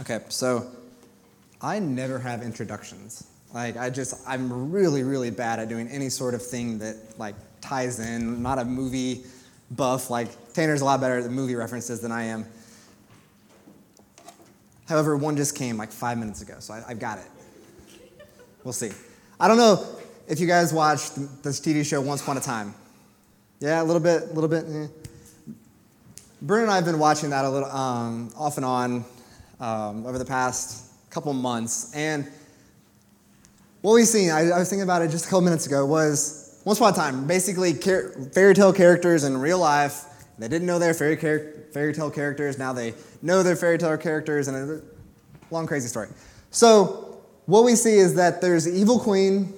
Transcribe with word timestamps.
Okay, 0.00 0.20
so 0.28 0.66
I 1.60 1.78
never 1.78 2.18
have 2.18 2.42
introductions. 2.42 3.28
Like 3.52 3.76
I 3.76 3.90
just 3.90 4.16
I'm 4.26 4.72
really 4.72 5.04
really 5.04 5.30
bad 5.30 5.60
at 5.60 5.68
doing 5.68 5.88
any 5.88 6.08
sort 6.08 6.34
of 6.34 6.44
thing 6.44 6.78
that 6.80 6.96
like 7.18 7.36
ties 7.60 8.00
in. 8.00 8.22
I'm 8.22 8.42
not 8.42 8.58
a 8.58 8.64
movie 8.64 9.24
buff. 9.70 10.10
Like 10.10 10.28
Tanner's 10.52 10.80
a 10.80 10.84
lot 10.84 11.00
better 11.00 11.18
at 11.18 11.24
the 11.24 11.30
movie 11.30 11.54
references 11.54 12.00
than 12.00 12.10
I 12.10 12.24
am. 12.24 12.44
However, 14.88 15.16
one 15.16 15.36
just 15.36 15.56
came 15.56 15.76
like 15.76 15.92
five 15.92 16.18
minutes 16.18 16.42
ago, 16.42 16.56
so 16.58 16.74
I, 16.74 16.80
have 16.88 16.98
got 16.98 17.18
it. 17.18 17.26
We'll 18.64 18.72
see. 18.72 18.90
I 19.38 19.48
don't 19.48 19.56
know 19.56 19.86
if 20.26 20.40
you 20.40 20.46
guys 20.46 20.72
watched 20.72 21.14
this 21.42 21.60
TV 21.60 21.86
show 21.86 22.00
Once 22.00 22.20
Upon 22.20 22.36
a 22.36 22.40
Time. 22.40 22.74
Yeah, 23.60 23.80
a 23.80 23.84
little 23.84 24.02
bit, 24.02 24.24
a 24.24 24.32
little 24.32 24.48
bit. 24.48 24.64
Eh. 24.68 24.86
Bruno 26.42 26.64
and 26.64 26.72
I 26.72 26.76
have 26.76 26.84
been 26.84 26.98
watching 26.98 27.30
that 27.30 27.44
a 27.44 27.48
little 27.50 27.70
um, 27.70 28.30
off 28.36 28.56
and 28.58 28.66
on 28.66 29.04
um, 29.64 30.04
over 30.06 30.18
the 30.18 30.24
past 30.26 30.92
couple 31.10 31.32
months, 31.32 31.94
and 31.94 32.30
what 33.80 33.94
we've 33.94 34.06
seen, 34.06 34.30
I, 34.30 34.50
I, 34.50 34.58
was 34.58 34.68
thinking 34.68 34.82
about 34.82 35.00
it 35.00 35.10
just 35.10 35.24
a 35.24 35.28
couple 35.28 35.40
minutes 35.40 35.66
ago, 35.66 35.86
was 35.86 36.60
once 36.66 36.78
upon 36.78 36.92
a 36.92 36.96
time, 36.96 37.26
basically 37.26 37.72
car- 37.72 38.10
fairy 38.34 38.54
tale 38.54 38.74
characters 38.74 39.24
in 39.24 39.38
real 39.38 39.58
life. 39.58 40.04
They 40.38 40.48
didn't 40.48 40.66
know 40.66 40.78
they're 40.78 40.92
fairy, 40.92 41.16
char- 41.16 41.52
fairy 41.72 41.94
tale 41.94 42.10
characters. 42.10 42.58
Now 42.58 42.74
they 42.74 42.92
know 43.22 43.42
they're 43.42 43.56
fairy 43.56 43.78
tale 43.78 43.96
characters, 43.96 44.48
and 44.48 44.56
a 44.56 44.82
long, 45.50 45.66
crazy 45.66 45.88
story. 45.88 46.08
So, 46.50 47.22
what 47.46 47.64
we 47.64 47.74
see 47.74 47.96
is 47.96 48.14
that 48.16 48.42
there's 48.42 48.64
the 48.64 48.72
evil 48.72 48.98
queen, 48.98 49.54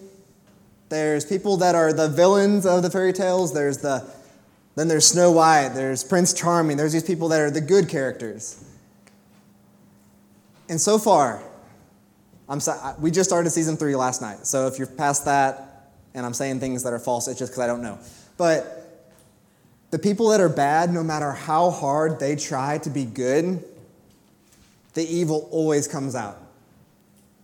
there's 0.89 1.25
people 1.25 1.57
that 1.57 1.75
are 1.75 1.93
the 1.93 2.09
villains 2.09 2.65
of 2.65 2.83
the 2.83 2.91
fairy 2.91 3.13
tales, 3.13 3.53
there's 3.53 3.79
the 3.79 4.09
then 4.77 4.87
there's 4.87 5.07
Snow 5.07 5.33
White, 5.33 5.71
there's 5.71 6.05
Prince 6.05 6.33
Charming, 6.33 6.77
there's 6.77 6.93
these 6.93 7.03
people 7.03 7.29
that 7.29 7.41
are 7.41 7.51
the 7.51 7.61
good 7.61 7.89
characters. 7.89 8.63
And 10.69 10.81
so 10.81 10.99
far, 10.99 11.43
I'm 12.49 12.61
so, 12.61 12.97
we 12.99 13.11
just 13.11 13.29
started 13.29 13.51
season 13.51 13.77
three 13.77 13.97
last 13.97 14.21
night. 14.21 14.47
So 14.47 14.67
if 14.67 14.79
you're 14.79 14.87
past 14.87 15.25
that 15.25 15.93
and 16.15 16.25
I'm 16.25 16.35
saying 16.35 16.61
things 16.61 16.83
that 16.83 16.93
are 16.93 16.99
false, 16.99 17.29
it's 17.29 17.39
just 17.39 17.53
because 17.53 17.63
I 17.63 17.67
don't 17.67 17.83
know. 17.83 17.99
But 18.37 18.83
the 19.91 19.99
people 19.99 20.29
that 20.29 20.41
are 20.41 20.49
bad, 20.49 20.93
no 20.93 21.03
matter 21.03 21.33
how 21.33 21.71
hard 21.71 22.19
they 22.19 22.37
try 22.37 22.79
to 22.79 22.91
be 22.91 23.05
good, 23.05 23.63
the 24.95 25.07
evil 25.07 25.49
always 25.51 25.87
comes 25.87 26.15
out. 26.15 26.39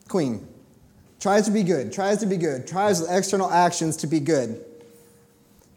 Queen 0.09 0.47
tries 1.21 1.45
to 1.45 1.53
be 1.53 1.63
good, 1.63 1.93
tries 1.93 2.19
to 2.19 2.27
be 2.27 2.37
good, 2.37 2.67
tries 2.67 3.01
with 3.01 3.11
external 3.11 3.49
actions 3.51 3.97
to 3.99 4.07
be 4.07 4.19
good. 4.19 4.65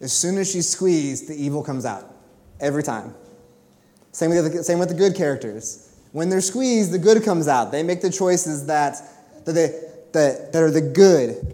As 0.02 0.12
soon 0.12 0.38
as 0.38 0.52
she's 0.52 0.68
squeezed, 0.68 1.28
the 1.28 1.36
evil 1.36 1.64
comes 1.64 1.86
out. 1.86 2.14
Every 2.60 2.84
time. 2.84 3.14
Same 4.12 4.32
with 4.32 4.54
the, 4.54 4.64
same 4.64 4.80
with 4.80 4.90
the 4.90 4.96
good 4.96 5.16
characters. 5.16 5.95
When 6.16 6.30
they're 6.30 6.40
squeezed, 6.40 6.94
the 6.94 6.98
good 6.98 7.26
comes 7.26 7.50
out. 7.50 7.74
They 7.74 7.84
make 7.84 8.00
the 8.00 8.10
choices 8.10 8.68
that 8.68 9.02
that, 9.44 9.52
they, 9.52 9.68
that, 10.14 10.54
that 10.54 10.64
are 10.64 10.72
the 10.72 10.80
good. 10.80 11.54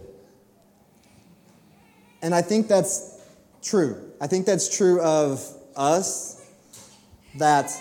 And 2.22 2.32
I 2.32 2.42
think 2.42 2.68
that's 2.68 3.20
true. 3.60 4.12
I 4.20 4.28
think 4.28 4.46
that's 4.46 4.68
true 4.68 5.00
of 5.00 5.44
us, 5.74 6.40
that 7.38 7.72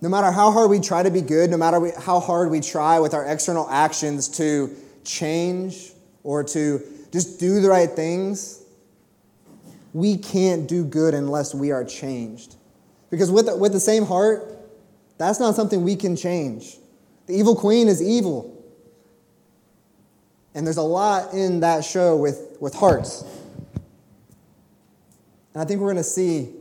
no 0.00 0.08
matter 0.08 0.32
how 0.32 0.50
hard 0.50 0.70
we 0.70 0.80
try 0.80 1.04
to 1.04 1.10
be 1.12 1.20
good, 1.20 1.50
no 1.50 1.56
matter 1.56 1.92
how 2.00 2.18
hard 2.18 2.50
we 2.50 2.60
try 2.60 2.98
with 2.98 3.14
our 3.14 3.24
external 3.26 3.70
actions 3.70 4.26
to 4.38 4.74
change 5.04 5.92
or 6.24 6.42
to 6.42 6.82
just 7.12 7.38
do 7.38 7.60
the 7.60 7.68
right 7.68 7.90
things, 7.90 8.60
we 9.92 10.16
can't 10.16 10.68
do 10.68 10.84
good 10.84 11.14
unless 11.14 11.54
we 11.54 11.70
are 11.70 11.84
changed. 11.84 12.56
Because 13.08 13.30
with 13.30 13.48
with 13.60 13.70
the 13.70 13.78
same 13.78 14.04
heart, 14.04 14.55
that's 15.18 15.40
not 15.40 15.54
something 15.54 15.82
we 15.82 15.96
can 15.96 16.16
change. 16.16 16.76
The 17.26 17.34
evil 17.34 17.56
queen 17.56 17.88
is 17.88 18.02
evil. 18.02 18.52
And 20.54 20.66
there's 20.66 20.76
a 20.76 20.82
lot 20.82 21.34
in 21.34 21.60
that 21.60 21.84
show 21.84 22.16
with, 22.16 22.56
with 22.60 22.74
hearts. 22.74 23.24
And 25.52 25.62
I 25.62 25.64
think 25.64 25.80
we're 25.80 25.92
going 25.92 25.96
to 25.96 26.04
see 26.04 26.52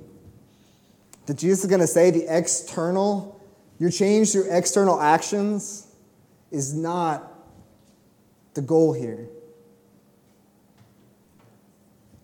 that 1.26 1.38
Jesus 1.38 1.64
is 1.64 1.70
going 1.70 1.82
to 1.82 1.88
say 1.88 2.12
the 2.12 2.26
external, 2.28 3.42
your 3.80 3.90
change 3.90 4.32
through 4.32 4.48
external 4.50 5.02
actions 5.02 5.88
is 6.52 6.74
not 6.74 7.32
the 8.54 8.62
goal 8.62 8.94
here. 8.94 9.28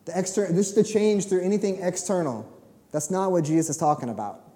The 0.05 0.17
external, 0.17 0.55
just 0.55 0.75
the 0.75 0.83
change 0.83 1.27
through 1.27 1.41
anything 1.41 1.81
external, 1.81 2.49
that's 2.91 3.11
not 3.11 3.31
what 3.31 3.43
Jesus 3.43 3.69
is 3.69 3.77
talking 3.77 4.09
about. 4.09 4.50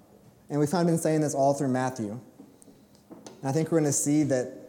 And 0.49 0.59
we've 0.59 0.69
kind 0.69 0.87
of 0.87 0.93
been 0.93 1.01
saying 1.01 1.21
this 1.21 1.33
all 1.33 1.53
through 1.53 1.69
Matthew. 1.69 2.09
And 2.09 3.49
I 3.49 3.51
think 3.51 3.71
we're 3.71 3.79
going 3.79 3.91
to 3.91 3.93
see 3.93 4.23
that 4.23 4.65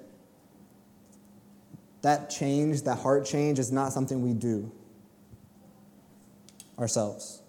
that 2.03 2.31
change, 2.31 2.83
that 2.83 2.99
heart 2.99 3.27
change, 3.27 3.59
is 3.59 3.73
not 3.73 3.93
something 3.93 4.23
we 4.23 4.33
do 4.33 4.71
ourselves. 6.79 7.43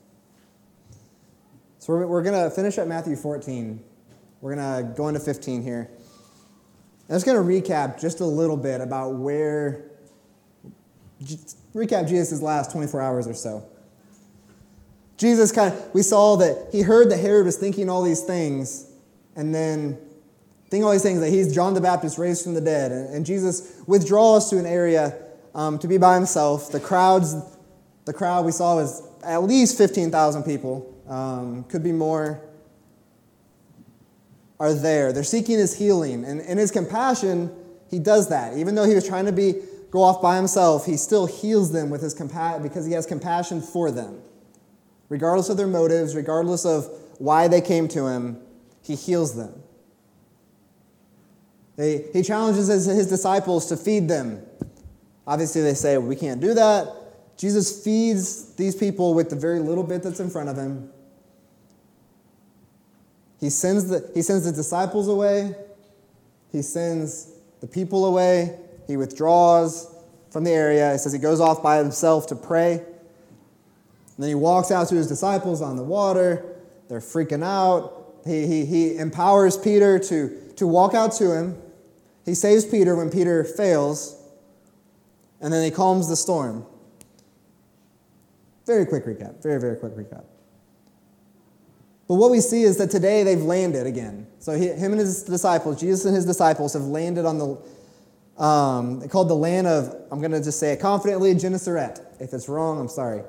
So 1.77 1.93
we're, 1.93 2.07
we're 2.07 2.23
going 2.23 2.43
to 2.43 2.53
finish 2.53 2.77
at 2.77 2.87
Matthew 2.87 3.15
14. 3.15 3.83
We're 4.41 4.55
going 4.55 4.85
to 4.85 4.93
go 4.93 5.07
into 5.07 5.19
15 5.19 5.61
here. 5.61 5.89
I'm 7.09 7.15
just 7.15 7.25
going 7.25 7.37
to 7.37 7.43
recap 7.43 8.01
just 8.01 8.19
a 8.19 8.25
little 8.25 8.57
bit 8.57 8.81
about 8.81 9.13
where, 9.13 9.91
recap 11.73 12.07
Jesus' 12.07 12.41
last 12.41 12.71
24 12.71 13.01
hours 13.01 13.27
or 13.27 13.33
so. 13.33 13.63
Jesus 15.17 15.51
kind 15.51 15.73
of, 15.73 15.93
we 15.93 16.03
saw 16.03 16.35
that 16.37 16.69
he 16.71 16.81
heard 16.81 17.09
that 17.11 17.17
Herod 17.17 17.45
was 17.45 17.57
thinking 17.57 17.89
all 17.89 18.03
these 18.03 18.21
things, 18.21 18.89
and 19.35 19.53
then 19.53 19.97
Think 20.69 20.83
all 20.83 20.91
these 20.91 21.03
things 21.03 21.21
that 21.21 21.29
he's 21.29 21.53
John 21.53 21.73
the 21.73 21.81
Baptist 21.81 22.17
raised 22.17 22.43
from 22.43 22.53
the 22.53 22.61
dead. 22.61 22.91
And, 22.91 23.15
and 23.15 23.25
Jesus 23.25 23.81
withdraws 23.87 24.49
to 24.49 24.57
an 24.57 24.65
area 24.65 25.15
um, 25.55 25.79
to 25.79 25.87
be 25.87 25.97
by 25.97 26.15
himself. 26.15 26.71
The 26.71 26.79
crowds, 26.79 27.35
the 28.05 28.13
crowd 28.13 28.45
we 28.45 28.51
saw 28.51 28.75
was 28.75 29.01
at 29.23 29.43
least 29.43 29.77
15,000 29.77 30.43
people, 30.43 30.93
um, 31.07 31.63
could 31.65 31.83
be 31.83 31.93
more, 31.93 32.41
are 34.59 34.73
there. 34.73 35.13
They're 35.13 35.23
seeking 35.23 35.57
his 35.57 35.77
healing. 35.77 36.25
And 36.25 36.41
in 36.41 36.57
his 36.57 36.71
compassion, 36.71 37.49
he 37.89 37.99
does 37.99 38.27
that. 38.29 38.57
Even 38.57 38.75
though 38.75 38.85
he 38.85 38.93
was 38.93 39.07
trying 39.07 39.25
to 39.25 39.31
be 39.31 39.55
go 39.89 40.03
off 40.03 40.21
by 40.21 40.35
himself, 40.35 40.85
he 40.85 40.97
still 40.97 41.27
heals 41.27 41.71
them 41.71 41.89
with 41.89 42.01
his 42.01 42.13
compassion 42.13 42.61
because 42.61 42.85
he 42.85 42.91
has 42.91 43.05
compassion 43.05 43.61
for 43.61 43.89
them. 43.89 44.21
Regardless 45.09 45.49
of 45.49 45.57
their 45.57 45.67
motives, 45.67 46.15
regardless 46.15 46.65
of 46.65 46.89
why 47.17 47.47
they 47.47 47.61
came 47.61 47.87
to 47.89 48.07
him, 48.07 48.39
he 48.83 48.95
heals 48.95 49.35
them. 49.35 49.63
They, 51.75 52.05
he 52.11 52.23
challenges 52.23 52.67
his, 52.67 52.85
his 52.85 53.07
disciples 53.07 53.67
to 53.67 53.77
feed 53.77 54.07
them. 54.07 54.41
Obviously, 55.25 55.61
they 55.61 55.73
say, 55.73 55.97
We 55.97 56.15
can't 56.15 56.41
do 56.41 56.53
that. 56.53 56.87
Jesus 57.37 57.83
feeds 57.83 58.55
these 58.55 58.75
people 58.75 59.13
with 59.13 59.29
the 59.29 59.35
very 59.35 59.59
little 59.59 59.83
bit 59.83 60.01
that's 60.01 60.19
in 60.19 60.29
front 60.29 60.49
of 60.49 60.57
him. 60.57 60.89
He 63.39 63.51
sends 63.51 63.87
the, 63.87 64.09
he 64.15 64.23
sends 64.23 64.45
the 64.45 64.51
disciples 64.51 65.07
away, 65.07 65.55
he 66.51 66.63
sends 66.63 67.31
the 67.61 67.67
people 67.67 68.05
away, 68.05 68.57
he 68.87 68.97
withdraws 68.97 69.93
from 70.31 70.43
the 70.43 70.51
area. 70.51 70.93
He 70.93 70.97
says 70.97 71.13
he 71.13 71.19
goes 71.19 71.39
off 71.39 71.61
by 71.61 71.77
himself 71.77 72.27
to 72.27 72.35
pray. 72.35 72.83
And 74.17 74.23
then 74.23 74.29
he 74.29 74.35
walks 74.35 74.71
out 74.71 74.89
to 74.89 74.95
his 74.95 75.07
disciples 75.07 75.61
on 75.61 75.75
the 75.75 75.83
water. 75.83 76.43
They're 76.89 76.99
freaking 76.99 77.43
out. 77.43 78.21
He, 78.25 78.47
he, 78.47 78.65
he 78.65 78.97
empowers 78.97 79.55
Peter 79.55 79.99
to, 79.99 80.53
to 80.55 80.67
walk 80.67 80.95
out 80.95 81.11
to 81.13 81.31
him. 81.31 81.61
He 82.25 82.33
saves 82.33 82.65
Peter 82.65 82.95
when 82.95 83.09
Peter 83.09 83.43
fails, 83.43 84.21
and 85.39 85.53
then 85.53 85.63
he 85.63 85.71
calms 85.71 86.09
the 86.09 86.15
storm. 86.15 86.65
Very 88.65 88.85
quick 88.85 89.05
recap. 89.05 89.41
Very, 89.41 89.61
very 89.61 89.77
quick 89.77 89.93
recap. 89.93 90.25
But 92.07 92.15
what 92.15 92.31
we 92.31 92.41
see 92.41 92.63
is 92.63 92.77
that 92.77 92.89
today 92.89 93.23
they've 93.23 93.41
landed 93.41 93.85
again. 93.85 94.27
So 94.39 94.53
he, 94.57 94.67
him 94.67 94.91
and 94.93 94.99
his 94.99 95.23
disciples, 95.23 95.79
Jesus 95.79 96.05
and 96.05 96.15
his 96.15 96.25
disciples, 96.25 96.73
have 96.73 96.83
landed 96.83 97.25
on 97.25 97.37
the, 97.37 98.43
um, 98.43 99.07
called 99.09 99.29
the 99.29 99.35
land 99.35 99.67
of, 99.67 99.95
I'm 100.11 100.19
going 100.19 100.31
to 100.31 100.43
just 100.43 100.59
say 100.59 100.73
it 100.73 100.79
confidently, 100.79 101.33
Gennesaret. 101.33 101.99
If 102.19 102.33
it's 102.33 102.49
wrong, 102.49 102.79
I'm 102.79 102.89
sorry. 102.89 103.21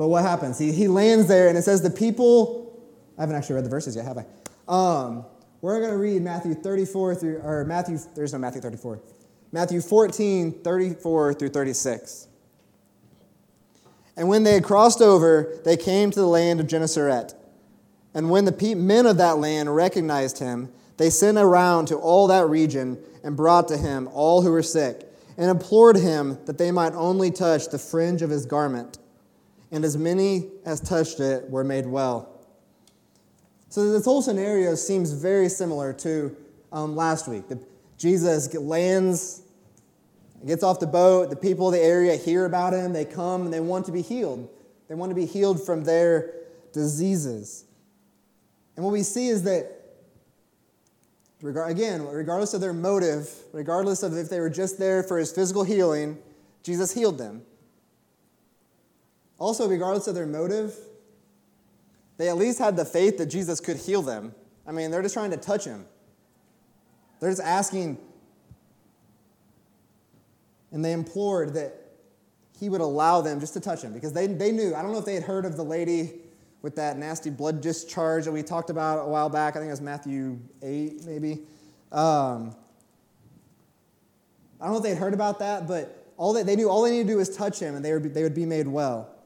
But 0.00 0.08
what 0.08 0.22
happens? 0.22 0.58
He, 0.58 0.72
he 0.72 0.88
lands 0.88 1.28
there, 1.28 1.48
and 1.48 1.58
it 1.58 1.62
says 1.62 1.82
the 1.82 1.90
people, 1.90 2.82
I 3.18 3.20
haven't 3.20 3.36
actually 3.36 3.56
read 3.56 3.66
the 3.66 3.68
verses 3.68 3.94
yet, 3.94 4.06
have 4.06 4.16
I? 4.16 4.24
Um, 4.66 5.26
we're 5.60 5.78
going 5.78 5.90
to 5.90 5.98
read 5.98 6.22
Matthew 6.22 6.54
34 6.54 7.16
through, 7.16 7.36
or 7.44 7.66
Matthew, 7.66 7.98
there's 8.16 8.32
no 8.32 8.38
Matthew 8.38 8.62
34. 8.62 8.98
Matthew 9.52 9.82
14, 9.82 10.62
34 10.62 11.34
through 11.34 11.50
36. 11.50 12.28
And 14.16 14.26
when 14.26 14.42
they 14.42 14.54
had 14.54 14.64
crossed 14.64 15.02
over, 15.02 15.60
they 15.66 15.76
came 15.76 16.10
to 16.12 16.18
the 16.18 16.26
land 16.26 16.60
of 16.60 16.66
Gennesaret. 16.66 17.34
And 18.14 18.30
when 18.30 18.46
the 18.46 18.74
men 18.74 19.04
of 19.04 19.18
that 19.18 19.36
land 19.36 19.76
recognized 19.76 20.38
him, 20.38 20.72
they 20.96 21.10
sent 21.10 21.36
around 21.36 21.88
to 21.88 21.96
all 21.96 22.26
that 22.28 22.48
region 22.48 22.96
and 23.22 23.36
brought 23.36 23.68
to 23.68 23.76
him 23.76 24.08
all 24.14 24.40
who 24.40 24.50
were 24.50 24.62
sick, 24.62 25.06
and 25.36 25.50
implored 25.50 25.96
him 25.96 26.38
that 26.46 26.56
they 26.56 26.70
might 26.70 26.94
only 26.94 27.30
touch 27.30 27.68
the 27.68 27.78
fringe 27.78 28.22
of 28.22 28.30
his 28.30 28.46
garment. 28.46 28.96
And 29.72 29.84
as 29.84 29.96
many 29.96 30.48
as 30.64 30.80
touched 30.80 31.20
it 31.20 31.48
were 31.48 31.64
made 31.64 31.86
well. 31.86 32.40
So 33.68 33.90
this 33.92 34.04
whole 34.04 34.20
scenario 34.20 34.74
seems 34.74 35.12
very 35.12 35.48
similar 35.48 35.92
to 35.94 36.36
um, 36.72 36.96
last 36.96 37.28
week. 37.28 37.48
The, 37.48 37.60
Jesus 37.96 38.52
lands, 38.54 39.42
gets 40.46 40.62
off 40.62 40.80
the 40.80 40.86
boat. 40.86 41.30
The 41.30 41.36
people 41.36 41.68
of 41.68 41.74
the 41.74 41.80
area 41.80 42.16
hear 42.16 42.46
about 42.46 42.72
him. 42.72 42.92
They 42.92 43.04
come 43.04 43.42
and 43.42 43.52
they 43.52 43.60
want 43.60 43.86
to 43.86 43.92
be 43.92 44.02
healed. 44.02 44.48
They 44.88 44.94
want 44.94 45.10
to 45.10 45.14
be 45.14 45.26
healed 45.26 45.64
from 45.64 45.84
their 45.84 46.34
diseases. 46.72 47.64
And 48.74 48.84
what 48.84 48.92
we 48.92 49.02
see 49.02 49.28
is 49.28 49.42
that, 49.44 49.70
again, 51.42 52.06
regardless 52.06 52.54
of 52.54 52.60
their 52.60 52.72
motive, 52.72 53.30
regardless 53.52 54.02
of 54.02 54.16
if 54.16 54.28
they 54.28 54.40
were 54.40 54.50
just 54.50 54.78
there 54.78 55.02
for 55.02 55.18
his 55.18 55.30
physical 55.30 55.62
healing, 55.62 56.18
Jesus 56.62 56.92
healed 56.92 57.18
them. 57.18 57.42
Also, 59.40 59.66
regardless 59.66 60.06
of 60.06 60.14
their 60.14 60.26
motive, 60.26 60.76
they 62.18 62.28
at 62.28 62.36
least 62.36 62.58
had 62.58 62.76
the 62.76 62.84
faith 62.84 63.16
that 63.16 63.26
Jesus 63.26 63.58
could 63.58 63.78
heal 63.78 64.02
them. 64.02 64.34
I 64.66 64.72
mean, 64.72 64.90
they're 64.90 65.02
just 65.02 65.14
trying 65.14 65.30
to 65.30 65.38
touch 65.38 65.64
him. 65.64 65.86
They're 67.18 67.30
just 67.30 67.42
asking, 67.42 67.98
and 70.70 70.84
they 70.84 70.92
implored 70.92 71.54
that 71.54 71.74
he 72.58 72.68
would 72.68 72.82
allow 72.82 73.22
them 73.22 73.40
just 73.40 73.54
to 73.54 73.60
touch 73.60 73.82
him 73.82 73.94
because 73.94 74.12
they, 74.12 74.26
they 74.26 74.52
knew. 74.52 74.74
I 74.74 74.82
don't 74.82 74.92
know 74.92 74.98
if 74.98 75.06
they 75.06 75.14
had 75.14 75.22
heard 75.22 75.46
of 75.46 75.56
the 75.56 75.64
lady 75.64 76.12
with 76.60 76.76
that 76.76 76.98
nasty 76.98 77.30
blood 77.30 77.62
discharge 77.62 78.26
that 78.26 78.32
we 78.32 78.42
talked 78.42 78.68
about 78.68 79.06
a 79.06 79.08
while 79.08 79.30
back. 79.30 79.56
I 79.56 79.60
think 79.60 79.68
it 79.68 79.72
was 79.72 79.80
Matthew 79.80 80.38
8, 80.62 81.06
maybe. 81.06 81.32
Um, 81.90 82.54
I 84.60 84.64
don't 84.64 84.72
know 84.72 84.76
if 84.76 84.82
they 84.82 84.90
had 84.90 84.98
heard 84.98 85.14
about 85.14 85.38
that, 85.38 85.66
but 85.66 86.12
all 86.18 86.34
that 86.34 86.44
they 86.44 86.56
knew, 86.56 86.68
all 86.68 86.82
they 86.82 86.90
needed 86.90 87.06
to 87.06 87.12
do 87.14 87.16
was 87.16 87.34
touch 87.34 87.58
him 87.58 87.74
and 87.74 87.82
they 87.82 87.94
would 87.94 88.02
be, 88.02 88.10
they 88.10 88.22
would 88.22 88.34
be 88.34 88.44
made 88.44 88.68
well. 88.68 89.16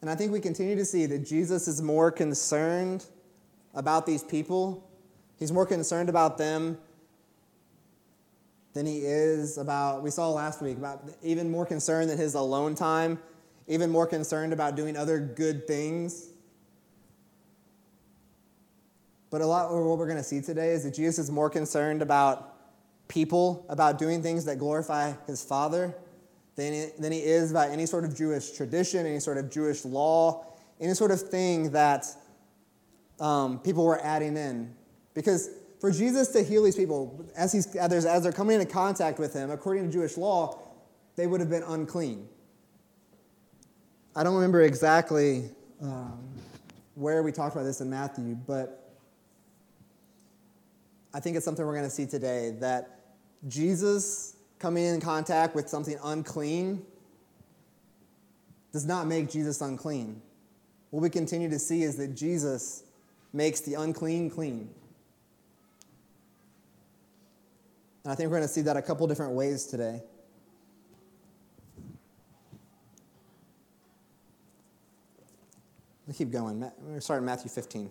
And 0.00 0.08
I 0.08 0.14
think 0.14 0.32
we 0.32 0.40
continue 0.40 0.76
to 0.76 0.84
see 0.84 1.06
that 1.06 1.26
Jesus 1.26 1.66
is 1.66 1.82
more 1.82 2.10
concerned 2.10 3.04
about 3.74 4.06
these 4.06 4.22
people. 4.22 4.88
He's 5.38 5.52
more 5.52 5.66
concerned 5.66 6.08
about 6.08 6.38
them 6.38 6.78
than 8.74 8.86
he 8.86 8.98
is 8.98 9.58
about, 9.58 10.02
we 10.02 10.10
saw 10.10 10.30
last 10.30 10.62
week, 10.62 10.76
about 10.76 11.02
even 11.22 11.50
more 11.50 11.66
concerned 11.66 12.10
than 12.10 12.18
his 12.18 12.34
alone 12.34 12.74
time, 12.74 13.18
even 13.66 13.90
more 13.90 14.06
concerned 14.06 14.52
about 14.52 14.76
doing 14.76 14.96
other 14.96 15.18
good 15.18 15.66
things. 15.66 16.28
But 19.30 19.40
a 19.40 19.46
lot 19.46 19.66
of 19.66 19.84
what 19.84 19.98
we're 19.98 20.06
going 20.06 20.18
to 20.18 20.24
see 20.24 20.40
today 20.40 20.70
is 20.70 20.84
that 20.84 20.94
Jesus 20.94 21.18
is 21.18 21.30
more 21.30 21.50
concerned 21.50 22.02
about 22.02 22.54
people, 23.08 23.66
about 23.68 23.98
doing 23.98 24.22
things 24.22 24.44
that 24.44 24.58
glorify 24.58 25.12
his 25.26 25.42
Father, 25.42 25.94
than 26.58 26.72
he, 26.72 26.86
than 26.98 27.12
he 27.12 27.20
is 27.20 27.52
by 27.52 27.68
any 27.68 27.86
sort 27.86 28.04
of 28.04 28.16
Jewish 28.16 28.50
tradition, 28.50 29.06
any 29.06 29.20
sort 29.20 29.38
of 29.38 29.48
Jewish 29.48 29.84
law, 29.84 30.44
any 30.80 30.92
sort 30.92 31.12
of 31.12 31.20
thing 31.22 31.70
that 31.70 32.04
um, 33.20 33.60
people 33.60 33.84
were 33.84 34.04
adding 34.04 34.36
in. 34.36 34.74
Because 35.14 35.50
for 35.80 35.92
Jesus 35.92 36.28
to 36.28 36.42
heal 36.42 36.64
these 36.64 36.74
people, 36.74 37.24
as, 37.36 37.52
he's, 37.52 37.76
as 37.76 38.24
they're 38.24 38.32
coming 38.32 38.60
into 38.60 38.72
contact 38.72 39.20
with 39.20 39.32
him, 39.32 39.52
according 39.52 39.86
to 39.86 39.92
Jewish 39.92 40.16
law, 40.16 40.58
they 41.14 41.28
would 41.28 41.38
have 41.38 41.48
been 41.48 41.62
unclean. 41.62 42.28
I 44.16 44.24
don't 44.24 44.34
remember 44.34 44.62
exactly 44.62 45.50
um, 45.80 46.28
where 46.96 47.22
we 47.22 47.30
talked 47.30 47.54
about 47.54 47.66
this 47.66 47.80
in 47.80 47.88
Matthew, 47.88 48.34
but 48.34 48.96
I 51.14 51.20
think 51.20 51.36
it's 51.36 51.44
something 51.44 51.64
we're 51.64 51.76
going 51.76 51.84
to 51.84 51.90
see 51.90 52.06
today 52.06 52.56
that 52.58 52.98
Jesus 53.46 54.34
coming 54.58 54.84
in 54.84 55.00
contact 55.00 55.54
with 55.54 55.68
something 55.68 55.98
unclean 56.02 56.84
does 58.72 58.86
not 58.86 59.06
make 59.06 59.30
Jesus 59.30 59.60
unclean. 59.60 60.20
What 60.90 61.00
we 61.00 61.10
continue 61.10 61.48
to 61.50 61.58
see 61.58 61.82
is 61.82 61.96
that 61.96 62.14
Jesus 62.14 62.84
makes 63.32 63.60
the 63.60 63.74
unclean 63.74 64.30
clean. 64.30 64.70
And 68.04 68.12
I 68.12 68.14
think 68.14 68.30
we're 68.30 68.38
going 68.38 68.48
to 68.48 68.52
see 68.52 68.62
that 68.62 68.76
a 68.76 68.82
couple 68.82 69.06
different 69.06 69.32
ways 69.32 69.66
today. 69.66 70.02
Let's 76.06 76.16
keep 76.16 76.30
going. 76.30 76.70
We're 76.80 77.00
starting 77.00 77.24
in 77.24 77.26
Matthew 77.26 77.50
15. 77.50 77.90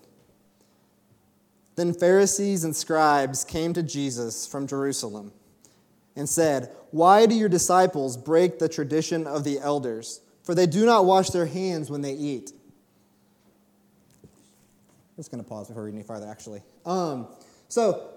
Then 1.75 1.93
Pharisees 1.93 2.63
and 2.63 2.75
scribes 2.75 3.43
came 3.43 3.73
to 3.73 3.83
Jesus 3.83 4.47
from 4.47 4.65
Jerusalem 4.65 5.31
and 6.17 6.27
said, 6.27 6.69
Why 6.91 7.25
do 7.25 7.35
your 7.35 7.47
disciples 7.47 8.17
break 8.17 8.59
the 8.59 8.67
tradition 8.67 9.25
of 9.25 9.45
the 9.45 9.59
elders? 9.59 10.19
For 10.43 10.55
they 10.55 10.65
do 10.65 10.85
not 10.85 11.05
wash 11.05 11.29
their 11.29 11.45
hands 11.45 11.89
when 11.89 12.01
they 12.01 12.13
eat. 12.13 12.51
I'm 14.23 14.29
just 15.17 15.31
going 15.31 15.43
to 15.43 15.49
pause 15.49 15.67
before 15.67 15.83
we 15.83 15.87
reading 15.87 15.99
any 15.99 16.07
farther, 16.07 16.27
actually. 16.27 16.61
Um, 16.85 17.27
so, 17.69 18.09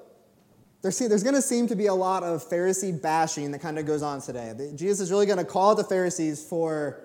there's, 0.82 0.98
there's 0.98 1.22
going 1.22 1.34
to 1.34 1.42
seem 1.42 1.66
to 1.68 1.76
be 1.76 1.86
a 1.86 1.94
lot 1.94 2.22
of 2.22 2.42
Pharisee 2.48 3.00
bashing 3.00 3.50
that 3.52 3.60
kind 3.60 3.78
of 3.78 3.86
goes 3.86 4.02
on 4.02 4.20
today. 4.20 4.54
Jesus 4.74 5.00
is 5.00 5.10
really 5.10 5.26
going 5.26 5.38
to 5.38 5.44
call 5.44 5.74
the 5.74 5.84
Pharisees 5.84 6.42
for 6.42 7.02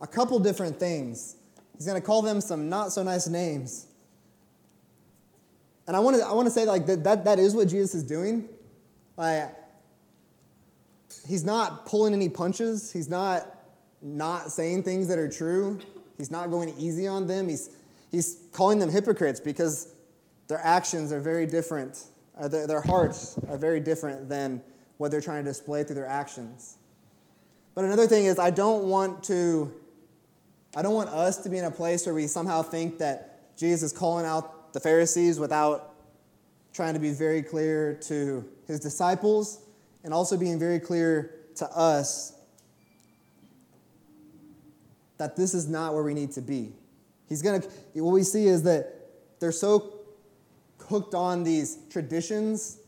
a 0.00 0.06
couple 0.06 0.38
different 0.38 0.78
things. 0.78 1.36
He's 1.76 1.86
going 1.86 2.00
to 2.00 2.06
call 2.06 2.22
them 2.22 2.40
some 2.40 2.68
not 2.68 2.92
so 2.92 3.02
nice 3.02 3.26
names. 3.26 3.86
And 5.86 5.96
I 5.96 6.00
want 6.00 6.16
to, 6.16 6.22
I 6.22 6.32
want 6.32 6.46
to 6.46 6.50
say 6.50 6.64
like 6.64 6.86
that, 6.86 7.04
that, 7.04 7.24
that 7.24 7.38
is 7.38 7.54
what 7.54 7.68
Jesus 7.68 7.94
is 7.94 8.02
doing. 8.02 8.48
Like, 9.16 9.54
he's 11.26 11.44
not 11.44 11.86
pulling 11.86 12.14
any 12.14 12.28
punches. 12.28 12.92
He's 12.92 13.08
not 13.08 13.48
not 14.00 14.50
saying 14.50 14.82
things 14.82 15.06
that 15.08 15.18
are 15.18 15.28
true. 15.28 15.78
He's 16.18 16.30
not 16.30 16.50
going 16.50 16.74
easy 16.76 17.06
on 17.06 17.28
them. 17.28 17.48
He's, 17.48 17.70
he's 18.10 18.38
calling 18.52 18.80
them 18.80 18.90
hypocrites 18.90 19.38
because 19.38 19.94
their 20.48 20.58
actions 20.58 21.12
are 21.12 21.20
very 21.20 21.46
different 21.46 22.04
uh, 22.38 22.48
their, 22.48 22.66
their 22.66 22.80
hearts 22.80 23.38
are 23.48 23.58
very 23.58 23.80
different 23.80 24.28
than 24.28 24.62
what 24.96 25.10
they're 25.10 25.20
trying 25.20 25.44
to 25.44 25.50
display 25.50 25.84
through 25.84 25.96
their 25.96 26.06
actions. 26.06 26.78
But 27.74 27.84
another 27.84 28.06
thing 28.06 28.26
is, 28.26 28.38
I 28.38 28.50
don't 28.50 28.84
want 28.84 29.22
to, 29.24 29.72
I 30.76 30.82
don't 30.82 30.94
want 30.94 31.10
us 31.10 31.38
to 31.38 31.48
be 31.48 31.58
in 31.58 31.64
a 31.64 31.70
place 31.70 32.06
where 32.06 32.14
we 32.14 32.26
somehow 32.26 32.62
think 32.62 32.98
that 32.98 33.56
Jesus 33.56 33.92
is 33.92 33.98
calling 33.98 34.26
out 34.26 34.72
the 34.72 34.80
Pharisees 34.80 35.38
without 35.38 35.94
trying 36.72 36.94
to 36.94 37.00
be 37.00 37.10
very 37.10 37.42
clear 37.42 37.94
to 37.94 38.48
his 38.66 38.80
disciples 38.80 39.60
and 40.04 40.12
also 40.12 40.36
being 40.36 40.58
very 40.58 40.80
clear 40.80 41.34
to 41.56 41.66
us 41.70 42.32
that 45.18 45.36
this 45.36 45.54
is 45.54 45.68
not 45.68 45.94
where 45.94 46.02
we 46.02 46.14
need 46.14 46.32
to 46.32 46.40
be. 46.40 46.72
He's 47.28 47.42
going 47.42 47.60
to, 47.60 47.68
what 48.02 48.12
we 48.12 48.22
see 48.22 48.46
is 48.46 48.64
that 48.64 48.94
they're 49.38 49.52
so 49.52 49.94
hooked 50.88 51.14
on 51.14 51.44
these 51.44 51.78
traditions. 51.90 52.78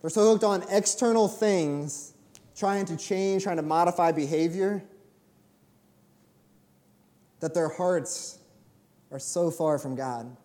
They're 0.00 0.10
so 0.10 0.22
hooked 0.22 0.44
on 0.44 0.64
external 0.68 1.28
things, 1.28 2.12
trying 2.56 2.84
to 2.86 2.96
change, 2.96 3.44
trying 3.44 3.56
to 3.56 3.62
modify 3.62 4.12
behavior, 4.12 4.82
that 7.40 7.54
their 7.54 7.68
hearts 7.68 8.38
are 9.10 9.18
so 9.18 9.50
far 9.50 9.78
from 9.78 9.94
God. 9.94 10.36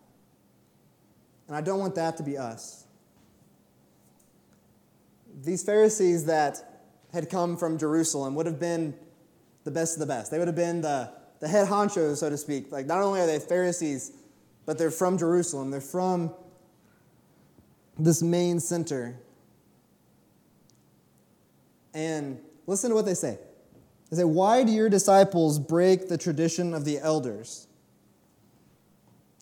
And 1.48 1.56
I 1.56 1.60
don't 1.60 1.78
want 1.78 1.96
that 1.96 2.16
to 2.18 2.22
be 2.22 2.38
us. 2.38 2.83
These 5.44 5.62
Pharisees 5.62 6.24
that 6.26 6.82
had 7.12 7.30
come 7.30 7.56
from 7.56 7.78
Jerusalem 7.78 8.34
would 8.34 8.46
have 8.46 8.58
been 8.58 8.94
the 9.64 9.70
best 9.70 9.94
of 9.94 10.00
the 10.00 10.06
best. 10.06 10.30
They 10.30 10.38
would 10.38 10.48
have 10.48 10.56
been 10.56 10.80
the, 10.80 11.10
the 11.40 11.48
head 11.48 11.68
honchos, 11.68 12.18
so 12.18 12.30
to 12.30 12.36
speak. 12.36 12.72
Like, 12.72 12.86
not 12.86 13.00
only 13.00 13.20
are 13.20 13.26
they 13.26 13.38
Pharisees, 13.38 14.12
but 14.66 14.78
they're 14.78 14.90
from 14.90 15.18
Jerusalem. 15.18 15.70
They're 15.70 15.80
from 15.80 16.34
this 17.98 18.22
main 18.22 18.60
center. 18.60 19.16
And 21.92 22.40
listen 22.66 22.90
to 22.90 22.96
what 22.96 23.04
they 23.04 23.14
say. 23.14 23.38
They 24.10 24.18
say, 24.18 24.24
Why 24.24 24.64
do 24.64 24.72
your 24.72 24.88
disciples 24.88 25.58
break 25.58 26.08
the 26.08 26.18
tradition 26.18 26.74
of 26.74 26.84
the 26.84 26.98
elders? 26.98 27.68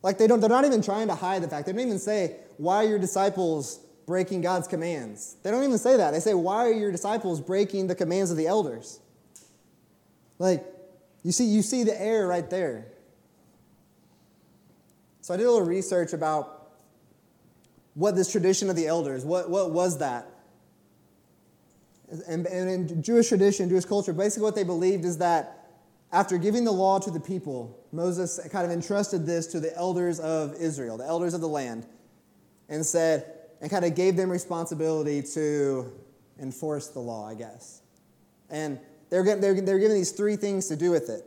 Like 0.02 0.18
they 0.18 0.26
don't, 0.26 0.40
they're 0.40 0.50
not 0.50 0.64
even 0.64 0.82
trying 0.82 1.06
to 1.08 1.14
hide 1.14 1.42
the 1.42 1.48
fact. 1.48 1.66
They 1.66 1.72
don't 1.72 1.80
even 1.80 1.98
say, 1.98 2.36
Why 2.58 2.82
your 2.82 2.98
disciples 2.98 3.80
breaking 4.12 4.42
God's 4.42 4.68
commands? 4.68 5.36
They 5.42 5.50
don't 5.50 5.64
even 5.64 5.78
say 5.78 5.96
that. 5.96 6.10
They 6.10 6.20
say, 6.20 6.34
Why 6.34 6.66
are 6.66 6.72
your 6.72 6.92
disciples 6.92 7.40
breaking 7.40 7.86
the 7.86 7.94
commands 7.94 8.30
of 8.30 8.36
the 8.36 8.46
elders? 8.46 9.00
Like, 10.38 10.62
you 11.22 11.32
see, 11.32 11.46
you 11.46 11.62
see 11.62 11.82
the 11.82 11.98
error 11.98 12.26
right 12.26 12.48
there. 12.50 12.88
So 15.22 15.32
I 15.32 15.38
did 15.38 15.46
a 15.46 15.50
little 15.50 15.66
research 15.66 16.12
about 16.12 16.72
what 17.94 18.14
this 18.14 18.30
tradition 18.30 18.68
of 18.68 18.76
the 18.76 18.86
elders, 18.86 19.24
what, 19.24 19.48
what 19.48 19.70
was 19.70 19.96
that? 19.98 20.26
And, 22.28 22.46
and 22.46 22.68
in 22.68 23.02
Jewish 23.02 23.28
tradition, 23.28 23.70
Jewish 23.70 23.86
culture, 23.86 24.12
basically 24.12 24.42
what 24.42 24.54
they 24.54 24.64
believed 24.64 25.06
is 25.06 25.16
that 25.18 25.70
after 26.12 26.36
giving 26.36 26.64
the 26.64 26.72
law 26.72 26.98
to 26.98 27.10
the 27.10 27.20
people, 27.20 27.82
Moses 27.92 28.38
kind 28.50 28.66
of 28.66 28.72
entrusted 28.72 29.24
this 29.24 29.46
to 29.48 29.60
the 29.60 29.74
elders 29.74 30.20
of 30.20 30.54
Israel, 30.56 30.98
the 30.98 31.06
elders 31.06 31.32
of 31.32 31.40
the 31.40 31.48
land, 31.48 31.86
and 32.68 32.84
said, 32.84 33.41
and 33.62 33.70
kind 33.70 33.84
of 33.84 33.94
gave 33.94 34.16
them 34.16 34.28
responsibility 34.28 35.22
to 35.22 35.90
enforce 36.40 36.88
the 36.88 36.98
law, 36.98 37.26
I 37.26 37.34
guess. 37.34 37.80
And 38.50 38.78
they're, 39.08 39.24
they're, 39.24 39.60
they're 39.60 39.78
given 39.78 39.96
these 39.96 40.10
three 40.10 40.36
things 40.36 40.66
to 40.66 40.76
do 40.76 40.90
with 40.90 41.08
it. 41.08 41.24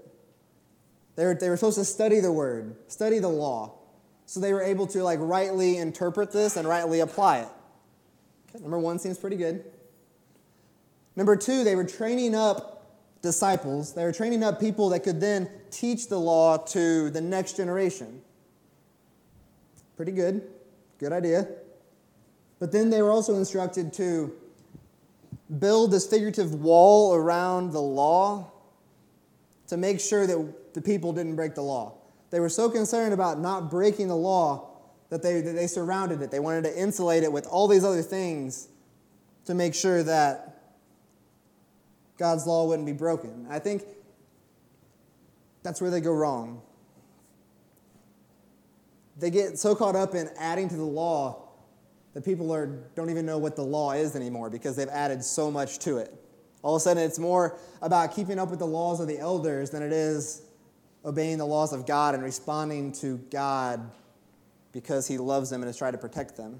They 1.15 1.25
were, 1.25 1.33
they 1.33 1.49
were 1.49 1.55
supposed 1.55 1.77
to 1.77 1.85
study 1.85 2.19
the 2.19 2.31
word, 2.31 2.75
study 2.89 3.19
the 3.19 3.29
law. 3.29 3.73
So 4.25 4.41
they 4.41 4.51
were 4.51 4.61
able 4.61 4.85
to 4.87 5.01
like 5.01 5.19
rightly 5.21 5.77
interpret 5.77 6.31
this 6.31 6.57
and 6.57 6.67
rightly 6.67 6.99
apply 6.99 7.39
it. 7.39 7.47
Okay, 8.49 8.61
number 8.61 8.79
one 8.79 8.99
seems 8.99 9.17
pretty 9.17 9.37
good. 9.37 9.63
Number 11.15 11.37
two, 11.37 11.63
they 11.63 11.75
were 11.75 11.85
training 11.85 12.35
up 12.35 12.85
disciples. 13.21 13.93
They 13.93 14.03
were 14.03 14.11
training 14.11 14.43
up 14.43 14.59
people 14.59 14.89
that 14.89 15.01
could 15.01 15.21
then 15.21 15.49
teach 15.71 16.09
the 16.09 16.19
law 16.19 16.57
to 16.57 17.09
the 17.11 17.21
next 17.21 17.55
generation. 17.55 18.21
Pretty 19.95 20.11
good. 20.11 20.41
Good 20.99 21.13
idea. 21.13 21.47
But 22.59 22.71
then 22.71 22.89
they 22.89 23.01
were 23.01 23.11
also 23.11 23.35
instructed 23.35 23.93
to 23.93 24.33
build 25.59 25.91
this 25.91 26.07
figurative 26.07 26.53
wall 26.55 27.13
around 27.13 27.71
the 27.71 27.81
law 27.81 28.51
to 29.67 29.77
make 29.77 29.99
sure 29.99 30.25
that 30.25 30.73
the 30.73 30.81
people 30.81 31.13
didn't 31.13 31.35
break 31.35 31.55
the 31.55 31.61
law. 31.61 31.93
They 32.31 32.39
were 32.39 32.49
so 32.49 32.69
concerned 32.69 33.13
about 33.13 33.39
not 33.39 33.69
breaking 33.69 34.07
the 34.07 34.15
law 34.15 34.69
that 35.09 35.21
they, 35.21 35.41
that 35.41 35.53
they 35.53 35.67
surrounded 35.67 36.21
it. 36.21 36.31
They 36.31 36.39
wanted 36.39 36.63
to 36.63 36.77
insulate 36.77 37.23
it 37.23 37.31
with 37.31 37.45
all 37.47 37.67
these 37.67 37.83
other 37.83 38.01
things 38.01 38.67
to 39.45 39.53
make 39.53 39.75
sure 39.75 40.03
that 40.03 40.63
God's 42.17 42.47
law 42.47 42.65
wouldn't 42.67 42.85
be 42.85 42.93
broken. 42.93 43.45
I 43.49 43.59
think 43.59 43.83
that's 45.63 45.81
where 45.81 45.91
they 45.91 46.01
go 46.01 46.13
wrong. 46.13 46.61
They 49.17 49.29
get 49.29 49.57
so 49.59 49.75
caught 49.75 49.95
up 49.95 50.15
in 50.15 50.29
adding 50.37 50.67
to 50.69 50.75
the 50.75 50.83
law 50.83 51.44
that 52.15 52.23
people 52.23 52.51
are, 52.51 52.67
don't 52.95 53.11
even 53.11 53.25
know 53.25 53.37
what 53.37 53.55
the 53.55 53.61
law 53.61 53.91
is 53.91 54.15
anymore 54.15 54.49
because 54.49 54.75
they've 54.75 54.89
added 54.89 55.23
so 55.23 55.51
much 55.51 55.79
to 55.79 55.97
it. 55.97 56.11
All 56.63 56.75
of 56.75 56.79
a 56.79 56.83
sudden, 56.83 57.03
it's 57.03 57.19
more 57.19 57.59
about 57.81 58.15
keeping 58.15 58.39
up 58.39 58.49
with 58.49 58.57
the 58.57 58.65
laws 58.65 58.99
of 58.99 59.07
the 59.07 59.19
elders 59.19 59.69
than 59.69 59.83
it 59.83 59.91
is 59.91 60.41
obeying 61.03 61.37
the 61.37 61.45
laws 61.45 61.73
of 61.73 61.85
God 61.85 62.15
and 62.15 62.23
responding 62.23 62.91
to 62.93 63.17
God 63.29 63.91
because 64.71 65.07
He 65.07 65.17
loves 65.17 65.49
them 65.49 65.61
and 65.61 65.67
has 65.67 65.77
tried 65.77 65.91
to 65.91 65.97
protect 65.97 66.35
them. 66.35 66.59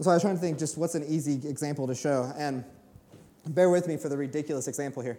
So 0.00 0.10
I 0.10 0.14
was 0.14 0.22
trying 0.22 0.34
to 0.34 0.40
think 0.40 0.58
just 0.58 0.76
what's 0.76 0.94
an 0.94 1.04
easy 1.08 1.48
example 1.48 1.86
to 1.86 1.94
show. 1.94 2.30
And 2.36 2.64
bear 3.46 3.70
with 3.70 3.88
me 3.88 3.96
for 3.96 4.08
the 4.08 4.16
ridiculous 4.16 4.68
example 4.68 5.02
here. 5.02 5.18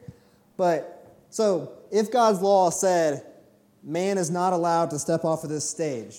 But 0.55 1.15
so 1.29 1.71
if 1.91 2.11
God's 2.11 2.41
law 2.41 2.69
said 2.69 3.25
man 3.81 4.17
is 4.17 4.29
not 4.29 4.53
allowed 4.53 4.89
to 4.91 4.99
step 4.99 5.23
off 5.23 5.43
of 5.43 5.49
this 5.49 5.67
stage, 5.67 6.17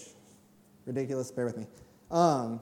ridiculous, 0.87 1.31
bear 1.31 1.45
with 1.45 1.57
me. 1.57 1.67
Um, 2.11 2.61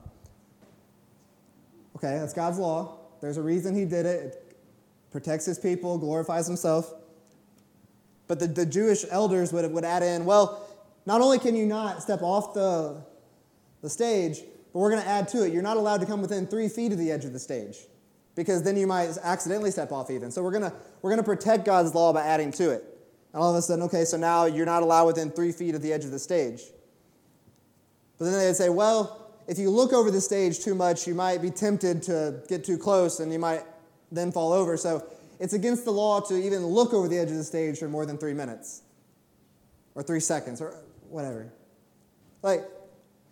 okay, 1.97 2.19
that's 2.19 2.33
God's 2.33 2.59
law. 2.59 2.99
There's 3.21 3.37
a 3.37 3.43
reason 3.43 3.75
he 3.75 3.85
did 3.85 4.07
it. 4.07 4.25
It 4.25 4.57
protects 5.11 5.47
his 5.47 5.59
people, 5.59 5.99
glorifies 5.99 6.47
himself. 6.47 6.93
But 8.27 8.39
the, 8.41 8.47
the 8.47 8.67
Jewish 8.67 9.05
elders 9.11 9.53
would, 9.53 9.71
would 9.73 9.85
add 9.85 10.03
in, 10.03 10.25
well, 10.25 10.67
not 11.07 11.21
only 11.21 11.39
can 11.39 11.57
you 11.57 11.67
not 11.67 12.03
step 12.03 12.21
off 12.23 12.53
the, 12.53 13.03
the 13.81 13.89
stage, 13.89 14.41
but 14.73 14.81
we're 14.81 14.91
going 14.91 15.03
to 15.03 15.09
add 15.09 15.29
to 15.29 15.45
it. 15.45 15.53
You're 15.53 15.63
not 15.63 15.79
allowed 15.79 16.01
to 16.01 16.07
come 16.07 16.21
within 16.21 16.47
three 16.47 16.69
feet 16.69 16.93
of 16.93 16.99
the 16.99 17.11
edge 17.11 17.25
of 17.25 17.33
the 17.33 17.39
stage 17.39 17.79
because 18.37 18.63
then 18.63 18.77
you 18.77 18.87
might 18.87 19.09
accidentally 19.25 19.71
step 19.71 19.91
off 19.91 20.11
even. 20.11 20.31
So 20.31 20.43
we're 20.43 20.53
going 20.53 20.71
to 20.71 20.73
we're 21.03 21.11
going 21.11 21.19
to 21.19 21.25
protect 21.25 21.65
God's 21.65 21.95
law 21.95 22.13
by 22.13 22.23
adding 22.23 22.53
to 22.53 22.71
it. 22.71 22.85
And 23.33 23.43
all 23.43 23.51
of 23.51 23.57
a 23.57 23.63
sudden, 23.63 23.85
okay, 23.85 24.05
so 24.05 24.17
now 24.17 24.45
you're 24.45 24.67
not 24.67 24.83
allowed 24.83 25.07
within 25.07 25.31
three 25.31 25.53
feet 25.53 25.75
of 25.75 25.83
the 25.83 25.93
edge 25.93 26.05
of 26.05 26.11
the 26.11 26.19
stage. 26.19 26.63
But 28.19 28.27
then 28.27 28.35
they'd 28.35 28.55
say, 28.55 28.69
well, 28.69 29.28
if 29.49 29.59
you 29.59 29.71
look 29.71 29.95
over 29.95 30.11
the 30.11 30.21
stage 30.21 30.61
too 30.61 30.75
much, 30.75 31.07
you 31.07 31.15
might 31.15 31.41
be 31.41 31.51
tempted 31.51 32.03
to 32.05 32.43
get 32.49 32.65
too 32.65 32.77
close 32.77 33.19
and 33.19 33.33
you 33.33 33.39
might 33.39 33.65
then 34.13 34.31
fall 34.31 34.53
over. 34.53 34.77
So 34.77 35.05
it's 35.41 35.55
against 35.55 35.87
the 35.87 35.91
law 35.91 36.21
to 36.21 36.35
even 36.37 36.65
look 36.67 36.93
over 36.93 37.09
the 37.09 37.19
edge 37.19 37.31
of 37.31 37.37
the 37.37 37.45
stage 37.45 37.79
for 37.79 37.89
more 37.89 38.05
than 38.05 38.19
three 38.19 38.35
minutes 38.35 38.83
or 39.95 40.03
three 40.03 40.21
seconds 40.21 40.61
or 40.61 40.77
whatever. 41.09 41.51
Like, 42.43 42.65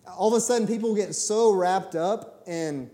all 0.06 0.28
of 0.28 0.34
a 0.34 0.40
sudden, 0.40 0.66
people 0.66 0.94
get 0.94 1.14
so 1.14 1.52
wrapped 1.52 1.94
up 1.94 2.42
in 2.46 2.90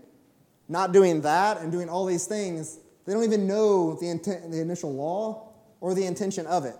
not 0.67 0.91
doing 0.91 1.21
that 1.21 1.57
and 1.57 1.71
doing 1.71 1.87
all 1.87 2.05
these 2.05 2.25
things, 2.25 2.79
they 3.05 3.13
don't 3.13 3.23
even 3.23 3.47
know 3.47 3.93
the, 3.95 4.47
the 4.49 4.59
initial 4.59 4.93
law 4.93 5.49
or 5.79 5.93
the 5.93 6.05
intention 6.05 6.45
of 6.47 6.65
it. 6.65 6.75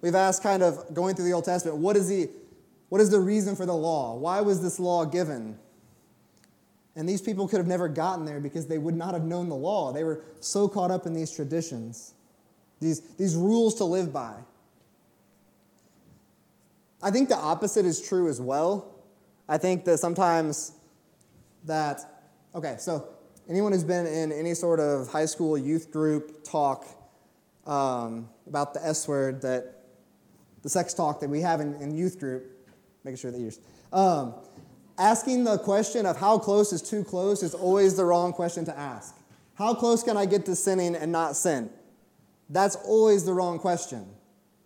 We've 0.00 0.14
asked, 0.14 0.42
kind 0.42 0.62
of 0.62 0.92
going 0.94 1.14
through 1.14 1.26
the 1.26 1.32
Old 1.32 1.44
Testament, 1.44 1.78
what 1.78 1.96
is 1.96 2.08
the 2.08 2.30
what 2.96 3.02
is 3.02 3.10
the 3.10 3.20
reason 3.20 3.54
for 3.54 3.66
the 3.66 3.74
law? 3.74 4.14
Why 4.14 4.40
was 4.40 4.62
this 4.62 4.80
law 4.80 5.04
given? 5.04 5.58
And 6.96 7.06
these 7.06 7.20
people 7.20 7.46
could 7.46 7.58
have 7.58 7.66
never 7.66 7.88
gotten 7.88 8.24
there 8.24 8.40
because 8.40 8.68
they 8.68 8.78
would 8.78 8.96
not 8.96 9.12
have 9.12 9.22
known 9.22 9.50
the 9.50 9.54
law. 9.54 9.92
They 9.92 10.02
were 10.02 10.24
so 10.40 10.66
caught 10.66 10.90
up 10.90 11.04
in 11.04 11.12
these 11.12 11.30
traditions, 11.30 12.14
these, 12.80 13.00
these 13.18 13.36
rules 13.36 13.74
to 13.74 13.84
live 13.84 14.14
by. 14.14 14.32
I 17.02 17.10
think 17.10 17.28
the 17.28 17.36
opposite 17.36 17.84
is 17.84 18.00
true 18.00 18.30
as 18.30 18.40
well. 18.40 18.94
I 19.46 19.58
think 19.58 19.84
that 19.84 19.98
sometimes 19.98 20.72
that, 21.66 22.00
okay, 22.54 22.76
so 22.78 23.10
anyone 23.46 23.72
who's 23.72 23.84
been 23.84 24.06
in 24.06 24.32
any 24.32 24.54
sort 24.54 24.80
of 24.80 25.08
high 25.08 25.26
school 25.26 25.58
youth 25.58 25.90
group 25.90 26.44
talk 26.44 26.86
um, 27.66 28.30
about 28.46 28.72
the 28.72 28.82
S 28.82 29.06
word, 29.06 29.42
that 29.42 29.84
the 30.62 30.70
sex 30.70 30.94
talk 30.94 31.20
that 31.20 31.28
we 31.28 31.42
have 31.42 31.60
in, 31.60 31.74
in 31.74 31.94
youth 31.94 32.18
group, 32.18 32.55
making 33.06 33.18
sure 33.18 33.30
that 33.30 33.40
you're. 33.40 33.52
Um, 33.92 34.34
asking 34.98 35.44
the 35.44 35.58
question 35.58 36.06
of 36.06 36.16
how 36.16 36.38
close 36.38 36.72
is 36.72 36.82
too 36.82 37.04
close 37.04 37.42
is 37.42 37.54
always 37.54 37.96
the 37.96 38.04
wrong 38.04 38.32
question 38.32 38.64
to 38.64 38.76
ask. 38.76 39.14
How 39.54 39.74
close 39.74 40.02
can 40.02 40.16
I 40.16 40.26
get 40.26 40.44
to 40.46 40.56
sinning 40.56 40.96
and 40.96 41.12
not 41.12 41.36
sin? 41.36 41.70
That's 42.50 42.76
always 42.76 43.24
the 43.24 43.32
wrong 43.32 43.58
question. 43.58 44.06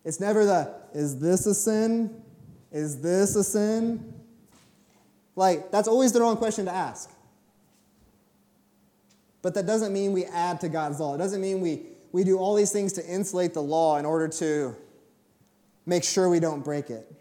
It's 0.05 0.21
never 0.21 0.45
the, 0.47 0.75
is 0.95 1.19
this 1.19 1.47
a 1.47 1.55
sin? 1.55 2.23
Is 2.73 3.03
this 3.03 3.37
a 3.37 3.45
sin? 3.45 4.15
Like, 5.37 5.71
that's 5.71 5.87
always 5.87 6.13
the 6.13 6.21
wrong 6.21 6.37
question 6.37 6.65
to 6.65 6.73
ask. 6.73 7.11
But 9.43 9.55
that 9.55 9.67
doesn't 9.67 9.93
mean 9.93 10.13
we 10.13 10.25
add 10.25 10.61
to 10.61 10.69
God's 10.69 10.99
law. 10.99 11.15
It 11.15 11.19
doesn't 11.19 11.41
mean 11.41 11.61
we, 11.61 11.83
we 12.13 12.25
do 12.25 12.39
all 12.39 12.55
these 12.55 12.73
things 12.73 12.95
to 12.95 13.07
insulate 13.07 13.53
the 13.53 13.63
law 13.63 13.99
in 13.99 14.07
order 14.07 14.29
to 14.29 14.77
make 15.85 16.05
sure 16.05 16.29
we 16.29 16.41
don't 16.41 16.65
break 16.65 16.89
it. 16.89 17.20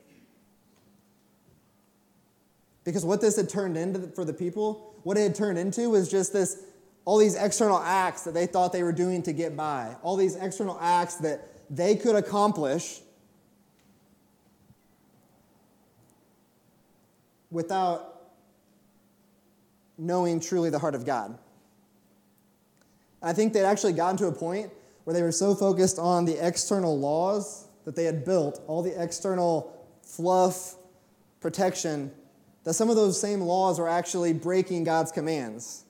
Because 2.90 3.06
what 3.06 3.22
this 3.22 3.36
had 3.36 3.48
turned 3.48 3.78
into 3.78 4.08
for 4.16 4.26
the 4.26 4.34
people, 4.34 4.96
what 5.04 5.16
it 5.16 5.22
had 5.22 5.36
turned 5.36 5.60
into 5.60 5.92
was 5.92 6.10
just 6.10 6.34
this 6.34 6.64
all 7.06 7.20
these 7.20 7.36
external 7.36 7.78
acts 7.78 8.24
that 8.24 8.34
they 8.34 8.48
thought 8.48 8.74
they 8.74 8.82
were 8.82 8.92
doing 8.92 9.22
to 9.22 9.32
get 9.32 9.56
by, 9.56 9.96
all 10.02 10.16
these 10.16 10.36
external 10.36 10.76
acts 10.82 11.16
that 11.18 11.48
they 11.70 11.96
could 11.96 12.16
accomplish 12.16 13.02
without 17.52 18.32
knowing 20.00 20.40
truly 20.40 20.72
the 20.72 20.80
heart 20.80 20.96
of 20.96 21.06
God. 21.06 21.38
I 23.22 23.34
think 23.34 23.54
they'd 23.54 23.66
actually 23.66 23.94
gotten 23.94 24.18
to 24.18 24.26
a 24.26 24.32
point 24.32 24.72
where 25.04 25.14
they 25.14 25.22
were 25.22 25.32
so 25.32 25.54
focused 25.54 26.00
on 26.00 26.26
the 26.26 26.44
external 26.44 26.98
laws 26.98 27.68
that 27.86 27.96
they 27.96 28.06
had 28.06 28.26
built, 28.26 28.62
all 28.66 28.82
the 28.82 29.00
external 29.00 29.88
fluff, 30.02 30.74
protection, 31.40 32.12
that 32.64 32.74
some 32.74 32.90
of 32.90 32.96
those 32.96 33.20
same 33.20 33.42
laws 33.42 33.80
were 33.80 33.90
actually 33.90 34.34
breaking 34.34 34.84
God's 34.84 35.12
commands. 35.12 35.86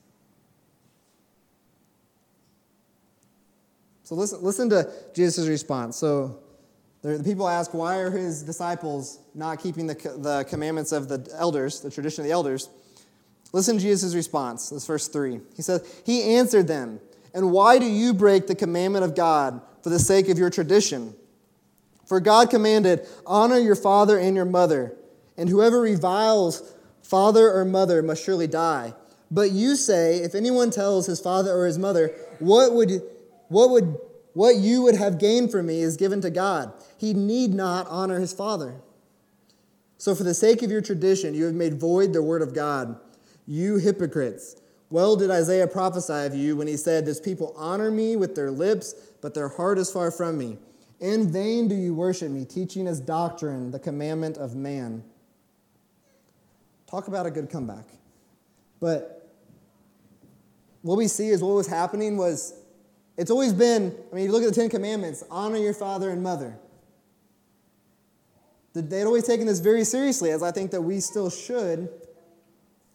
So 4.04 4.14
listen, 4.14 4.42
listen 4.42 4.70
to 4.70 4.90
Jesus' 5.14 5.46
response. 5.46 5.96
So 5.96 6.40
the 7.02 7.22
people 7.22 7.48
ask, 7.48 7.72
why 7.72 7.98
are 7.98 8.10
his 8.10 8.42
disciples 8.42 9.20
not 9.34 9.60
keeping 9.60 9.86
the, 9.86 9.94
the 9.94 10.44
commandments 10.48 10.92
of 10.92 11.08
the 11.08 11.28
elders, 11.34 11.80
the 11.80 11.90
tradition 11.90 12.22
of 12.22 12.26
the 12.26 12.32
elders? 12.32 12.68
Listen 13.52 13.76
to 13.76 13.82
Jesus' 13.82 14.14
response. 14.14 14.70
This 14.70 14.86
verse 14.86 15.08
3. 15.08 15.40
He 15.56 15.62
says, 15.62 16.02
He 16.04 16.34
answered 16.34 16.68
them, 16.68 17.00
And 17.34 17.50
why 17.50 17.78
do 17.78 17.86
you 17.86 18.14
break 18.14 18.46
the 18.46 18.54
commandment 18.54 19.04
of 19.04 19.14
God 19.14 19.60
for 19.82 19.90
the 19.90 19.98
sake 19.98 20.28
of 20.28 20.38
your 20.38 20.50
tradition? 20.50 21.14
For 22.06 22.20
God 22.20 22.50
commanded, 22.50 23.06
Honor 23.26 23.58
your 23.58 23.76
father 23.76 24.18
and 24.18 24.36
your 24.36 24.44
mother 24.44 24.96
and 25.40 25.48
whoever 25.48 25.80
reviles 25.80 26.74
father 27.02 27.50
or 27.50 27.64
mother 27.64 28.02
must 28.02 28.22
surely 28.22 28.46
die. 28.46 28.92
But 29.30 29.52
you 29.52 29.74
say, 29.74 30.18
if 30.18 30.34
anyone 30.34 30.70
tells 30.70 31.06
his 31.06 31.18
father 31.18 31.50
or 31.52 31.66
his 31.66 31.78
mother, 31.78 32.12
what 32.40 32.74
would, 32.74 33.02
what 33.48 33.70
would, 33.70 33.96
what 34.34 34.56
you 34.56 34.82
would 34.82 34.96
have 34.96 35.18
gained 35.18 35.50
from 35.50 35.66
me 35.66 35.80
is 35.80 35.96
given 35.96 36.20
to 36.20 36.30
God. 36.30 36.72
He 36.98 37.14
need 37.14 37.54
not 37.54 37.86
honor 37.88 38.20
his 38.20 38.34
father. 38.34 38.82
So, 39.96 40.14
for 40.14 40.24
the 40.24 40.34
sake 40.34 40.62
of 40.62 40.70
your 40.70 40.82
tradition, 40.82 41.34
you 41.34 41.44
have 41.44 41.54
made 41.54 41.80
void 41.80 42.12
the 42.12 42.22
word 42.22 42.42
of 42.42 42.54
God. 42.54 42.98
You 43.46 43.76
hypocrites! 43.76 44.56
Well 44.90 45.16
did 45.16 45.30
Isaiah 45.30 45.68
prophesy 45.68 46.26
of 46.26 46.34
you 46.34 46.56
when 46.56 46.66
he 46.66 46.76
said, 46.76 47.06
This 47.06 47.20
people 47.20 47.54
honor 47.56 47.90
me 47.90 48.16
with 48.16 48.34
their 48.34 48.50
lips, 48.50 48.94
but 49.22 49.34
their 49.34 49.48
heart 49.48 49.78
is 49.78 49.90
far 49.90 50.10
from 50.10 50.36
me. 50.36 50.58
In 51.00 51.32
vain 51.32 51.66
do 51.66 51.74
you 51.74 51.94
worship 51.94 52.30
me, 52.30 52.44
teaching 52.44 52.86
as 52.86 53.00
doctrine 53.00 53.70
the 53.70 53.78
commandment 53.78 54.36
of 54.36 54.54
man. 54.54 55.02
Talk 56.90 57.08
about 57.08 57.26
a 57.26 57.30
good 57.30 57.48
comeback. 57.50 57.86
But 58.80 59.30
what 60.82 60.96
we 60.96 61.06
see 61.06 61.28
is 61.28 61.42
what 61.42 61.54
was 61.54 61.66
happening 61.66 62.16
was 62.16 62.54
It's 63.16 63.30
always 63.30 63.52
been, 63.52 63.94
I 64.10 64.14
mean, 64.14 64.24
you 64.24 64.32
look 64.32 64.42
at 64.42 64.48
the 64.48 64.54
Ten 64.54 64.70
Commandments 64.70 65.22
honor 65.30 65.58
your 65.58 65.74
father 65.74 66.08
and 66.08 66.22
mother. 66.22 66.58
They'd 68.72 69.04
always 69.04 69.26
taken 69.26 69.46
this 69.46 69.58
very 69.58 69.84
seriously, 69.84 70.30
as 70.30 70.42
I 70.42 70.52
think 70.52 70.70
that 70.70 70.80
we 70.80 71.00
still 71.00 71.28
should, 71.28 71.90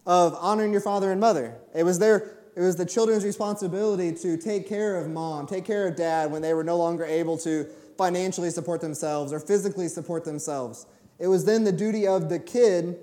of 0.06 0.36
honoring 0.40 0.72
your 0.72 0.82
father 0.82 1.12
and 1.12 1.20
mother. 1.20 1.58
It 1.75 1.84
was 1.84 2.00
their 2.00 2.32
it 2.56 2.62
was 2.62 2.78
the 2.78 2.86
children's 2.86 3.25
responsibility 3.25 4.14
to 4.14 4.38
take 4.38 4.68
care 4.68 4.96
of 4.96 5.10
mom, 5.10 5.46
take 5.46 5.66
care 5.66 5.88
of 5.88 5.98
dad 5.98 6.32
when 6.32 6.42
they 6.42 6.54
were 6.54 6.64
no 6.64 6.78
longer 6.78 7.04
able 7.04 7.38
to 7.40 7.68
financially 7.98 8.50
support 8.50 8.80
themselves 8.80 9.34
or 9.34 9.40
physically 9.40 9.90
support 9.90 10.24
themselves. 10.24 10.86
It 11.20 11.28
was 11.28 11.44
then 11.44 11.66
the 11.66 11.74
duty 11.74 12.08
of 12.08 12.30
the 12.30 12.40
kid 12.40 12.98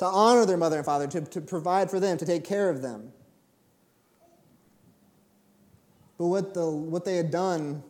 to 0.00 0.06
honor 0.06 0.46
their 0.46 0.56
mother 0.56 0.76
and 0.78 0.86
father, 0.86 1.06
to, 1.06 1.20
to 1.20 1.42
provide 1.42 1.90
for 1.90 2.00
them, 2.00 2.16
to 2.16 2.24
take 2.24 2.42
care 2.42 2.70
of 2.70 2.80
them. 2.80 3.12
But 6.16 6.28
what, 6.28 6.54
the, 6.54 6.70
what 6.70 7.04
they 7.04 7.16
had 7.16 7.30
done 7.30 7.82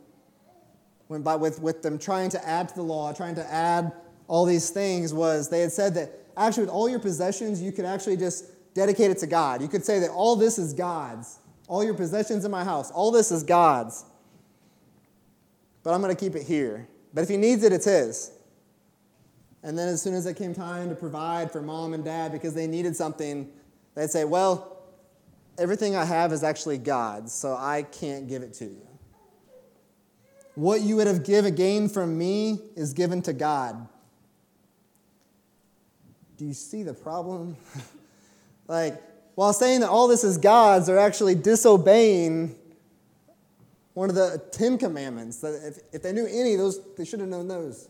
when 1.07 1.23
by, 1.23 1.37
with, 1.37 1.61
with 1.61 1.83
them 1.83 2.00
trying 2.00 2.29
to 2.31 2.49
add 2.49 2.69
to 2.71 2.75
the 2.75 2.83
law, 2.83 3.12
trying 3.12 3.37
to 3.37 3.52
add 3.52 3.93
all 4.26 4.45
these 4.45 4.71
things, 4.71 5.14
was 5.14 5.50
they 5.50 5.61
had 5.61 5.71
said 5.71 5.95
that 5.95 6.11
actually, 6.37 6.64
with 6.64 6.71
all 6.71 6.88
your 6.88 6.99
possessions, 6.99 7.62
you 7.62 7.71
could 7.71 7.85
actually 7.85 8.17
just 8.17 8.75
dedicate 8.75 9.12
it 9.12 9.19
to 9.19 9.29
God. 9.29 9.62
You 9.62 9.69
could 9.69 9.85
say 9.85 10.00
that 10.00 10.11
all 10.11 10.35
this 10.35 10.59
is 10.59 10.73
God's. 10.73 11.38
All 11.69 11.85
your 11.85 11.95
possessions 11.95 12.45
in 12.45 12.50
my 12.50 12.64
house, 12.64 12.90
all 12.90 13.12
this 13.12 13.31
is 13.31 13.45
God's. 13.45 14.05
But 15.85 15.95
I'm 15.95 16.00
going 16.00 16.14
to 16.14 16.21
keep 16.21 16.35
it 16.35 16.43
here. 16.43 16.88
But 17.14 17.23
if 17.23 17.29
he 17.29 17.37
needs 17.37 17.62
it, 17.62 17.73
it's 17.73 17.85
his. 17.85 18.33
And 19.62 19.79
then 19.79 19.88
as 19.88 20.00
soon 20.00 20.14
as 20.14 20.26
it 20.26 20.37
came 20.37 20.55
time 20.55 20.88
to 20.88 20.95
provide 20.95 21.52
for 21.52 21.61
mom 21.61 21.93
and 21.93 22.05
dad 22.05 22.33
because 22.33 22.55
they 22.55 22.67
needed 22.67 22.97
something, 22.97 23.50
they'd 23.95 24.11
say, 24.11 24.25
Well, 24.25 24.79
everything 25.59 25.97
I 25.97 26.05
have 26.05 26.33
is 26.33 26.43
actually 26.43 26.79
God's, 26.79 27.33
so 27.33 27.55
I 27.55 27.83
can't 27.83 28.29
give 28.29 28.43
it 28.43 28.55
to 28.55 28.64
you. 28.64 28.87
What 30.55 30.81
you 30.81 30.97
would 30.97 31.07
have 31.07 31.25
given 31.25 31.55
gained 31.55 31.93
from 31.93 32.17
me 32.19 32.61
is 32.75 32.93
given 32.93 33.23
to 33.23 33.33
God. 33.33 33.87
Do 36.37 36.47
you 36.47 36.55
see 36.55 36.83
the 36.83 36.95
problem? 36.95 37.57
like, 38.69 39.00
while 39.35 39.52
saying 39.52 39.81
that 39.81 39.90
all 39.90 40.09
this 40.09 40.25
is 40.25 40.38
God's, 40.38 40.87
they're 40.87 40.99
actually 40.99 41.35
disobeying 41.35 42.57
one 43.95 44.09
of 44.09 44.14
the 44.14 44.43
Ten 44.50 44.79
Commandments. 44.79 45.38
That 45.38 45.61
if, 45.62 45.79
if 45.95 46.02
they 46.02 46.12
knew 46.12 46.26
any, 46.26 46.57
those 46.57 46.81
they 46.97 47.05
should 47.05 47.21
have 47.21 47.29
known 47.29 47.49
those. 47.49 47.88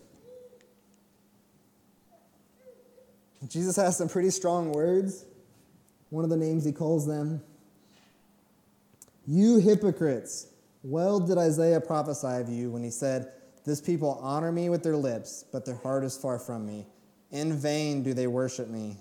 Jesus 3.49 3.77
has 3.77 3.97
some 3.97 4.09
pretty 4.09 4.31
strong 4.31 4.73
words. 4.73 5.25
One 6.11 6.25
of 6.25 6.31
the 6.31 6.37
names 6.37 6.65
he 6.65 6.73
calls 6.73 7.07
them 7.07 7.43
you 9.31 9.59
hypocrites, 9.59 10.49
well 10.83 11.21
did 11.21 11.39
Isaiah 11.39 11.81
prophesy 11.81 12.41
of 12.41 12.49
you 12.49 12.71
when 12.71 12.83
he 12.83 12.91
said, 12.91 13.33
This 13.65 13.81
people 13.81 14.19
honor 14.21 14.51
me 14.51 14.69
with 14.69 14.83
their 14.83 14.97
lips, 14.97 15.45
but 15.53 15.65
their 15.65 15.77
heart 15.77 16.03
is 16.03 16.17
far 16.17 16.39
from 16.41 16.67
me. 16.67 16.87
In 17.31 17.57
vain 17.57 18.03
do 18.03 18.13
they 18.13 18.27
worship 18.27 18.69
me, 18.69 18.97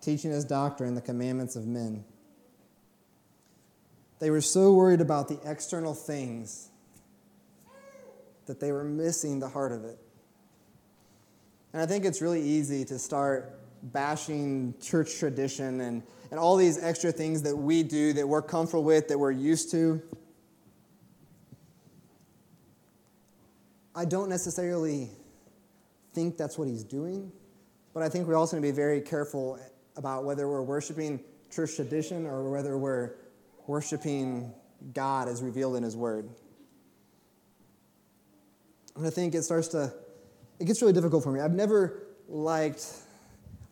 teaching 0.00 0.30
as 0.30 0.44
doctrine 0.44 0.94
the 0.94 1.00
commandments 1.00 1.56
of 1.56 1.66
men. 1.66 2.04
They 4.20 4.30
were 4.30 4.40
so 4.40 4.72
worried 4.72 5.00
about 5.00 5.26
the 5.26 5.40
external 5.44 5.94
things 5.94 6.68
that 8.46 8.60
they 8.60 8.70
were 8.70 8.84
missing 8.84 9.40
the 9.40 9.48
heart 9.48 9.72
of 9.72 9.84
it. 9.84 9.98
And 11.72 11.82
I 11.82 11.86
think 11.86 12.04
it's 12.04 12.22
really 12.22 12.40
easy 12.40 12.84
to 12.84 13.00
start 13.00 13.58
bashing 13.82 14.74
church 14.80 15.18
tradition 15.18 15.80
and 15.80 16.02
and 16.30 16.40
all 16.40 16.56
these 16.56 16.82
extra 16.82 17.12
things 17.12 17.42
that 17.42 17.56
we 17.56 17.82
do 17.82 18.12
that 18.14 18.26
we're 18.26 18.42
comfortable 18.42 18.84
with, 18.84 19.08
that 19.08 19.18
we're 19.18 19.30
used 19.30 19.70
to. 19.70 20.02
I 23.94 24.04
don't 24.04 24.28
necessarily 24.28 25.08
think 26.12 26.36
that's 26.36 26.58
what 26.58 26.68
he's 26.68 26.84
doing, 26.84 27.32
but 27.94 28.02
I 28.02 28.08
think 28.08 28.28
we 28.28 28.34
also 28.34 28.56
need 28.56 28.66
to 28.66 28.72
be 28.72 28.76
very 28.76 29.00
careful 29.00 29.58
about 29.96 30.24
whether 30.24 30.48
we're 30.48 30.62
worshiping 30.62 31.20
church 31.50 31.76
tradition 31.76 32.26
or 32.26 32.50
whether 32.50 32.76
we're 32.76 33.12
worshiping 33.66 34.52
God 34.92 35.28
as 35.28 35.42
revealed 35.42 35.76
in 35.76 35.82
his 35.82 35.96
word. 35.96 36.28
And 38.96 39.06
I 39.06 39.10
think 39.10 39.34
it 39.34 39.42
starts 39.44 39.68
to, 39.68 39.92
it 40.58 40.66
gets 40.66 40.82
really 40.82 40.92
difficult 40.92 41.24
for 41.24 41.32
me. 41.32 41.40
I've 41.40 41.54
never 41.54 42.02
liked 42.28 42.86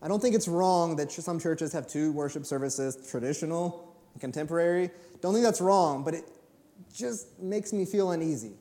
I 0.05 0.07
don't 0.07 0.19
think 0.19 0.35
it's 0.35 0.47
wrong 0.47 0.97
that 0.97 1.11
some 1.11 1.39
churches 1.39 1.73
have 1.73 1.87
two 1.87 2.11
worship 2.11 2.45
services, 2.45 2.95
traditional 3.09 3.91
and 4.13 4.21
contemporary. 4.21 4.91
Don't 5.19 5.33
think 5.33 5.43
that's 5.43 5.59
wrong, 5.59 6.03
but 6.03 6.13
it 6.13 6.25
just 6.93 7.39
makes 7.39 7.73
me 7.73 7.85
feel 7.85 8.11
uneasy. 8.11 8.51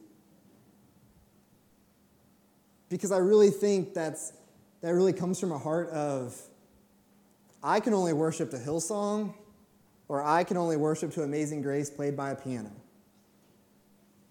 Because 2.88 3.12
I 3.12 3.18
really 3.18 3.50
think 3.50 3.92
that's, 3.92 4.32
that 4.80 4.94
really 4.94 5.12
comes 5.12 5.38
from 5.38 5.52
a 5.52 5.58
heart 5.58 5.90
of 5.90 6.34
I 7.62 7.78
can 7.78 7.92
only 7.92 8.14
worship 8.14 8.50
to 8.52 8.56
Hillsong, 8.56 9.34
or 10.08 10.24
I 10.24 10.44
can 10.44 10.56
only 10.56 10.78
worship 10.78 11.12
to 11.12 11.24
Amazing 11.24 11.60
Grace 11.60 11.90
played 11.90 12.16
by 12.16 12.30
a 12.30 12.36
piano. 12.36 12.72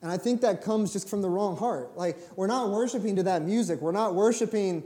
And 0.02 0.12
I 0.12 0.17
think 0.17 0.41
that 0.41 0.63
comes 0.63 0.91
just 0.91 1.08
from 1.08 1.21
the 1.21 1.30
wrong 1.30 1.58
heart. 1.58 1.95
Like, 1.95 2.17
we're 2.36 2.47
not 2.47 2.71
worshiping 2.71 3.17
to 3.17 3.23
that 3.23 3.43
music, 3.43 3.82
we're 3.82 3.91
not 3.91 4.15
worshiping 4.15 4.84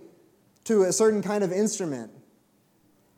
to 0.65 0.83
a 0.83 0.91
certain 0.91 1.21
kind 1.21 1.45
of 1.45 1.53
instrument. 1.53 2.11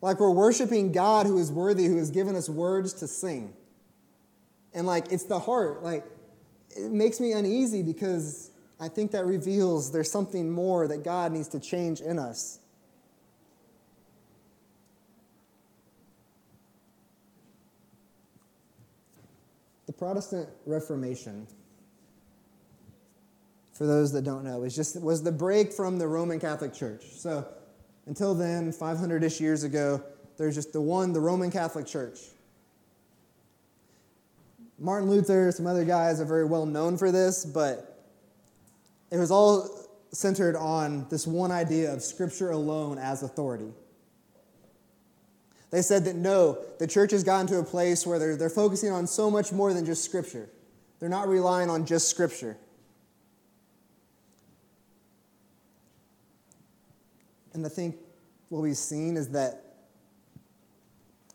Like 0.02 0.20
we're 0.20 0.32
worshiping 0.32 0.92
God 0.92 1.26
who 1.26 1.38
is 1.38 1.52
worthy, 1.52 1.86
who 1.86 1.98
has 1.98 2.10
given 2.12 2.36
us 2.36 2.50
words 2.50 2.94
to 2.94 3.08
sing. 3.08 3.54
And 4.74 4.88
like 4.88 5.12
it's 5.12 5.26
the 5.26 5.40
heart. 5.40 5.84
Like 5.84 6.06
it 6.70 6.92
makes 6.92 7.20
me 7.20 7.34
uneasy 7.34 7.84
because 7.84 8.52
I 8.80 8.88
think 8.88 9.12
that 9.12 9.26
reveals 9.26 9.92
there's 9.92 10.12
something 10.12 10.50
more 10.50 10.88
that 10.88 11.04
God 11.04 11.34
needs 11.34 11.50
to 11.50 11.60
change 11.60 12.00
in 12.00 12.18
us. 12.18 12.60
The 19.86 19.94
Protestant 19.94 20.48
Reformation, 20.66 21.48
for 23.74 23.86
those 23.86 24.14
that 24.14 24.22
don't 24.22 24.46
know, 24.46 24.64
is 24.64 24.76
just 24.76 25.02
was 25.02 25.24
the 25.24 25.32
break 25.32 25.74
from 25.74 25.98
the 25.98 26.08
Roman 26.08 26.40
Catholic 26.40 26.74
Church. 26.74 27.04
So 27.18 27.46
until 28.10 28.34
then, 28.34 28.72
500 28.72 29.24
ish 29.24 29.40
years 29.40 29.64
ago, 29.64 30.04
there's 30.38 30.56
just 30.56 30.74
the 30.74 30.82
one, 30.82 31.14
the 31.14 31.20
Roman 31.20 31.52
Catholic 31.52 31.86
Church. 31.86 32.18
Martin 34.80 35.10
Luther, 35.12 35.52
some 35.52 35.68
other 35.68 35.86
guys 35.86 36.20
are 36.20 36.26
very 36.26 36.46
well 36.46 36.66
known 36.66 36.98
for 36.98 37.12
this, 37.12 37.46
but 37.46 38.04
it 39.12 39.18
was 39.18 39.30
all 39.30 39.70
centered 40.12 40.56
on 40.56 41.06
this 41.10 41.28
one 41.28 41.52
idea 41.52 41.94
of 41.94 42.02
Scripture 42.02 42.50
alone 42.50 42.98
as 42.98 43.22
authority. 43.22 43.72
They 45.70 45.84
said 45.84 46.06
that 46.06 46.16
no, 46.16 46.58
the 46.80 46.88
church 46.88 47.12
has 47.12 47.24
gotten 47.24 47.46
to 47.48 47.60
a 47.60 47.64
place 47.64 48.08
where 48.08 48.18
they're, 48.18 48.36
they're 48.36 48.50
focusing 48.50 48.92
on 48.92 49.06
so 49.06 49.30
much 49.30 49.52
more 49.52 49.72
than 49.72 49.86
just 49.86 50.04
Scripture. 50.04 50.50
They're 51.00 51.10
not 51.10 51.28
relying 51.28 51.70
on 51.70 51.86
just 51.86 52.10
Scripture. 52.10 52.58
And 57.54 57.66
I 57.66 57.70
think 57.70 57.96
what 58.50 58.62
we've 58.62 58.78
seen 58.78 59.18
is 59.18 59.30
that 59.30 59.70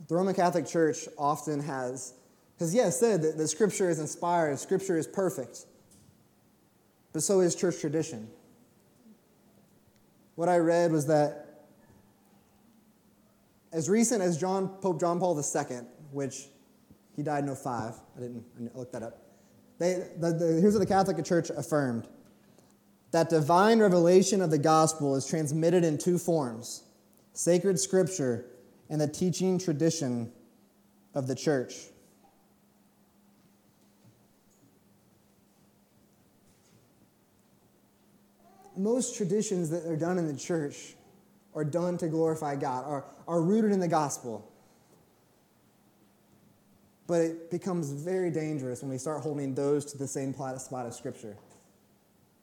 the 0.08 0.14
Roman 0.14 0.34
Catholic 0.34 0.66
Church 0.66 1.08
often 1.16 1.60
has, 1.60 2.14
has 2.58 2.74
yes, 2.74 2.98
said 2.98 3.22
that 3.22 3.38
the 3.38 3.48
Scripture 3.48 3.88
is 3.88 3.98
inspired, 3.98 4.58
Scripture 4.58 4.98
is 4.98 5.06
perfect, 5.06 5.66
but 7.12 7.22
so 7.22 7.40
is 7.40 7.54
church 7.54 7.80
tradition. 7.80 8.28
What 10.34 10.48
I 10.48 10.58
read 10.58 10.90
was 10.90 11.06
that 11.06 11.66
as 13.72 13.88
recent 13.88 14.22
as 14.22 14.36
John, 14.36 14.68
Pope 14.68 15.00
John 15.00 15.18
Paul 15.18 15.38
II, 15.38 15.78
which 16.10 16.46
he 17.16 17.22
died 17.22 17.44
in 17.44 17.54
05, 17.54 17.94
I 18.16 18.20
didn't 18.20 18.44
I 18.74 18.78
look 18.78 18.92
that 18.92 19.02
up. 19.02 19.20
They, 19.78 20.08
the, 20.18 20.32
the, 20.32 20.60
here's 20.60 20.74
what 20.74 20.80
the 20.80 20.86
Catholic 20.86 21.24
Church 21.24 21.50
affirmed 21.50 22.08
that 23.14 23.30
divine 23.30 23.78
revelation 23.78 24.42
of 24.42 24.50
the 24.50 24.58
gospel 24.58 25.14
is 25.14 25.24
transmitted 25.24 25.84
in 25.84 25.96
two 25.96 26.18
forms 26.18 26.82
sacred 27.32 27.78
scripture 27.78 28.44
and 28.90 29.00
the 29.00 29.06
teaching 29.06 29.56
tradition 29.56 30.32
of 31.14 31.28
the 31.28 31.34
church. 31.36 31.74
Most 38.76 39.16
traditions 39.16 39.70
that 39.70 39.86
are 39.86 39.96
done 39.96 40.18
in 40.18 40.26
the 40.26 40.36
church 40.36 40.94
are 41.54 41.64
done 41.64 41.96
to 41.98 42.08
glorify 42.08 42.56
God, 42.56 42.84
are, 42.84 43.04
are 43.28 43.40
rooted 43.40 43.70
in 43.70 43.78
the 43.78 43.86
gospel. 43.86 44.50
But 47.06 47.20
it 47.20 47.50
becomes 47.52 47.92
very 47.92 48.32
dangerous 48.32 48.82
when 48.82 48.90
we 48.90 48.98
start 48.98 49.20
holding 49.20 49.54
those 49.54 49.84
to 49.92 49.98
the 49.98 50.08
same 50.08 50.34
spot 50.34 50.86
of 50.86 50.94
Scripture. 50.94 51.36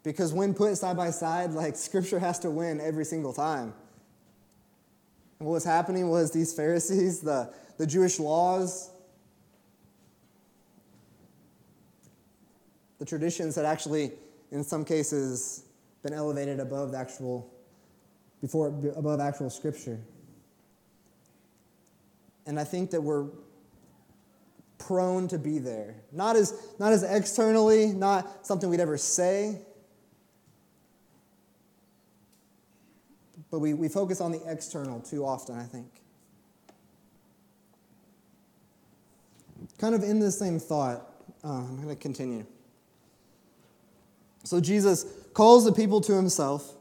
Because 0.04 0.34
when 0.34 0.54
put 0.54 0.78
side 0.78 0.98
by 0.98 1.12
side, 1.12 1.52
like 1.52 1.76
scripture 1.76 2.20
has 2.20 2.40
to 2.40 2.50
win 2.50 2.82
every 2.82 3.06
single 3.06 3.34
time. 3.34 3.74
And 5.40 5.48
what 5.48 5.54
was 5.54 5.64
happening 5.64 6.10
was 6.10 6.32
these 6.32 6.54
Pharisees, 6.54 7.22
the, 7.22 7.54
the 7.78 7.86
Jewish 7.86 8.20
laws, 8.20 8.92
The 13.02 13.06
traditions 13.06 13.56
had 13.56 13.66
actually, 13.66 14.12
in 14.52 14.64
some 14.64 14.86
cases, 14.86 15.64
been 16.04 16.14
elevated 16.14 16.60
above 16.60 16.94
actual, 16.94 17.52
before 18.42 18.68
above 18.68 19.20
actual 19.20 19.50
scripture. 19.50 20.00
And 22.46 22.60
I 22.60 22.64
think 22.64 22.92
that 22.92 23.02
we're 23.02 23.26
prone 24.78 25.28
to 25.30 25.40
be 25.40 25.58
there. 25.58 25.96
Not 26.12 26.36
as, 26.36 26.54
not 26.78 26.94
as 26.94 27.02
externally, 27.02 27.88
not 27.88 28.46
something 28.46 28.70
we'd 28.70 28.80
ever 28.80 29.00
say, 29.00 29.58
but 33.52 33.60
we, 33.60 33.74
we 33.74 33.90
focus 33.90 34.22
on 34.22 34.32
the 34.32 34.42
external 34.48 35.02
too 35.02 35.26
often, 35.26 35.60
I 35.60 35.66
think. 35.66 35.88
Kind 39.78 39.94
of 39.94 40.04
in 40.04 40.20
the 40.20 40.32
same 40.32 40.58
thought, 40.58 41.12
uh, 41.44 41.50
I'm 41.50 41.76
going 41.76 41.90
to 41.90 41.96
continue. 41.96 42.46
So 44.44 44.60
Jesus 44.60 45.06
calls 45.34 45.66
the 45.66 45.72
people 45.72 46.02
to 46.02 46.14
himself, 46.14 46.74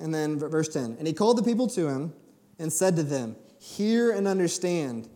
and 0.00 0.14
then 0.14 0.38
verse 0.38 0.68
10 0.68 0.96
And 0.98 1.06
he 1.06 1.12
called 1.12 1.38
the 1.38 1.42
people 1.42 1.68
to 1.68 1.88
him 1.88 2.12
and 2.58 2.72
said 2.72 2.96
to 2.96 3.02
them, 3.02 3.36
Hear 3.58 4.12
and 4.12 4.26
understand. 4.26 5.08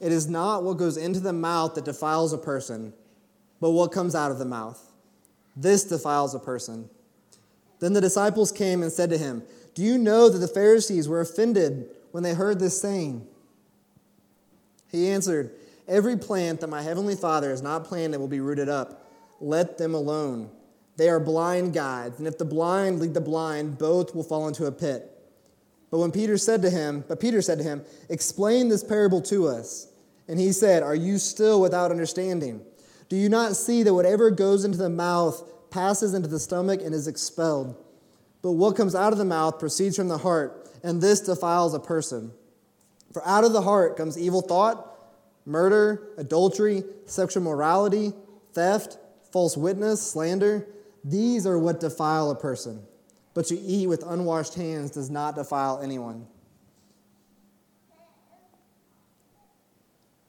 It 0.00 0.12
is 0.12 0.28
not 0.28 0.62
what 0.62 0.76
goes 0.76 0.96
into 0.96 1.20
the 1.20 1.32
mouth 1.32 1.74
that 1.74 1.84
defiles 1.84 2.32
a 2.32 2.38
person, 2.38 2.92
but 3.60 3.70
what 3.70 3.90
comes 3.90 4.14
out 4.14 4.30
of 4.30 4.38
the 4.38 4.44
mouth. 4.44 4.92
This 5.56 5.84
defiles 5.84 6.34
a 6.34 6.38
person. 6.38 6.88
Then 7.80 7.92
the 7.92 8.00
disciples 8.00 8.52
came 8.52 8.82
and 8.82 8.92
said 8.92 9.10
to 9.10 9.18
him, 9.18 9.42
Do 9.78 9.84
you 9.84 9.96
know 9.96 10.28
that 10.28 10.38
the 10.38 10.48
Pharisees 10.48 11.08
were 11.08 11.20
offended 11.20 11.88
when 12.10 12.24
they 12.24 12.34
heard 12.34 12.58
this 12.58 12.80
saying? 12.80 13.24
He 14.90 15.08
answered, 15.08 15.52
Every 15.86 16.16
plant 16.16 16.58
that 16.62 16.66
my 16.66 16.82
heavenly 16.82 17.14
Father 17.14 17.50
has 17.50 17.62
not 17.62 17.84
planted 17.84 18.18
will 18.18 18.26
be 18.26 18.40
rooted 18.40 18.68
up. 18.68 19.08
Let 19.40 19.78
them 19.78 19.94
alone. 19.94 20.50
They 20.96 21.08
are 21.08 21.20
blind 21.20 21.74
guides, 21.74 22.18
and 22.18 22.26
if 22.26 22.38
the 22.38 22.44
blind 22.44 22.98
lead 22.98 23.14
the 23.14 23.20
blind, 23.20 23.78
both 23.78 24.16
will 24.16 24.24
fall 24.24 24.48
into 24.48 24.66
a 24.66 24.72
pit. 24.72 25.16
But 25.92 25.98
when 25.98 26.10
Peter 26.10 26.36
said 26.36 26.60
to 26.62 26.70
him, 26.70 27.04
but 27.06 27.20
Peter 27.20 27.40
said 27.40 27.58
to 27.58 27.64
him, 27.64 27.84
Explain 28.08 28.70
this 28.70 28.82
parable 28.82 29.22
to 29.22 29.46
us. 29.46 29.92
And 30.26 30.40
he 30.40 30.50
said, 30.50 30.82
Are 30.82 30.96
you 30.96 31.18
still 31.18 31.60
without 31.60 31.92
understanding? 31.92 32.62
Do 33.08 33.14
you 33.14 33.28
not 33.28 33.54
see 33.54 33.84
that 33.84 33.94
whatever 33.94 34.32
goes 34.32 34.64
into 34.64 34.78
the 34.78 34.90
mouth 34.90 35.48
passes 35.70 36.14
into 36.14 36.28
the 36.28 36.40
stomach 36.40 36.80
and 36.82 36.92
is 36.92 37.06
expelled? 37.06 37.76
But 38.42 38.52
what 38.52 38.76
comes 38.76 38.94
out 38.94 39.12
of 39.12 39.18
the 39.18 39.24
mouth 39.24 39.58
proceeds 39.58 39.96
from 39.96 40.08
the 40.08 40.18
heart, 40.18 40.68
and 40.82 41.00
this 41.00 41.20
defiles 41.20 41.74
a 41.74 41.80
person. 41.80 42.32
For 43.12 43.26
out 43.26 43.44
of 43.44 43.52
the 43.52 43.62
heart 43.62 43.96
comes 43.96 44.18
evil 44.18 44.42
thought, 44.42 44.96
murder, 45.44 46.08
adultery, 46.16 46.84
sexual 47.06 47.42
morality, 47.42 48.12
theft, 48.52 48.98
false 49.32 49.56
witness, 49.56 50.02
slander. 50.02 50.66
These 51.04 51.46
are 51.46 51.58
what 51.58 51.80
defile 51.80 52.30
a 52.30 52.34
person. 52.34 52.82
But 53.34 53.46
to 53.46 53.58
eat 53.58 53.86
with 53.86 54.04
unwashed 54.04 54.54
hands 54.54 54.90
does 54.90 55.10
not 55.10 55.34
defile 55.34 55.80
anyone. 55.82 56.26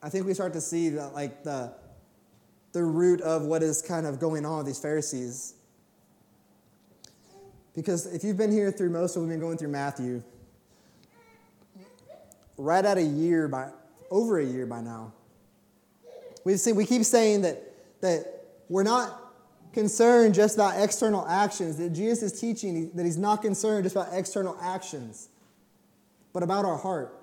I 0.02 0.10
think 0.10 0.26
we 0.26 0.34
start 0.34 0.54
to 0.54 0.62
see 0.62 0.90
that, 0.90 1.14
like 1.14 1.44
the, 1.44 1.74
the 2.72 2.84
root 2.84 3.20
of 3.22 3.44
what 3.44 3.62
is 3.62 3.82
kind 3.82 4.06
of 4.06 4.20
going 4.20 4.46
on 4.46 4.60
with 4.60 4.68
these 4.68 4.80
Pharisees. 4.80 5.56
Because 7.76 8.06
if 8.08 8.24
you've 8.24 8.38
been 8.38 8.52
here 8.52 8.72
through 8.72 8.90
most 8.90 9.16
of 9.16 9.22
we've 9.22 9.32
been 9.32 9.40
going 9.40 9.58
through 9.58 9.70
Matthew, 9.70 10.24
right 12.58 12.84
at 12.84 12.98
a 12.98 13.04
year 13.04 13.48
by 13.48 13.70
over 14.10 14.40
a 14.40 14.46
year 14.46 14.66
by 14.66 14.82
now, 14.82 15.14
we've 16.44 16.60
seen 16.60 16.76
we 16.76 16.86
keep 16.86 17.04
saying 17.04 17.42
that 17.44 17.64
that 18.02 18.44
we're 18.70 18.84
not 18.84 19.30
concerned 19.74 20.34
just 20.34 20.56
about 20.56 20.82
external 20.82 21.26
actions, 21.28 21.78
that 21.78 21.92
Jesus 21.92 22.34
is 22.34 22.40
teaching 22.40 22.92
that 22.96 23.06
he's 23.06 23.18
not 23.18 23.42
concerned 23.42 23.84
just 23.84 23.96
about 23.96 24.10
external 24.14 24.58
actions, 24.62 25.30
but 26.34 26.44
about 26.44 26.66
our 26.66 26.78
heart. 26.78 27.16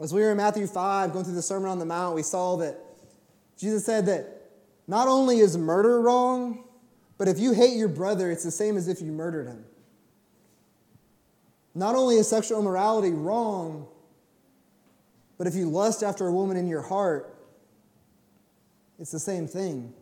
As 0.00 0.14
we 0.14 0.22
were 0.22 0.30
in 0.30 0.38
Matthew 0.38 0.66
5, 0.66 1.12
going 1.12 1.24
through 1.24 1.34
the 1.34 1.42
Sermon 1.42 1.68
on 1.68 1.78
the 1.78 1.84
Mount, 1.84 2.14
we 2.14 2.22
saw 2.22 2.56
that 2.56 2.78
Jesus 3.58 3.84
said 3.84 4.06
that 4.06 4.50
not 4.86 5.08
only 5.08 5.40
is 5.40 5.58
murder 5.58 6.00
wrong, 6.00 6.64
but 7.20 7.28
if 7.28 7.38
you 7.38 7.52
hate 7.52 7.76
your 7.76 7.88
brother, 7.88 8.30
it's 8.30 8.44
the 8.44 8.50
same 8.50 8.78
as 8.78 8.88
if 8.88 9.02
you 9.02 9.12
murdered 9.12 9.46
him. 9.46 9.62
Not 11.74 11.94
only 11.94 12.16
is 12.16 12.26
sexual 12.26 12.58
immorality 12.58 13.10
wrong, 13.10 13.86
but 15.36 15.46
if 15.46 15.54
you 15.54 15.68
lust 15.68 16.02
after 16.02 16.26
a 16.26 16.32
woman 16.32 16.56
in 16.56 16.66
your 16.66 16.80
heart, 16.80 17.36
it's 18.98 19.10
the 19.10 19.20
same 19.20 19.46
thing. 19.46 19.92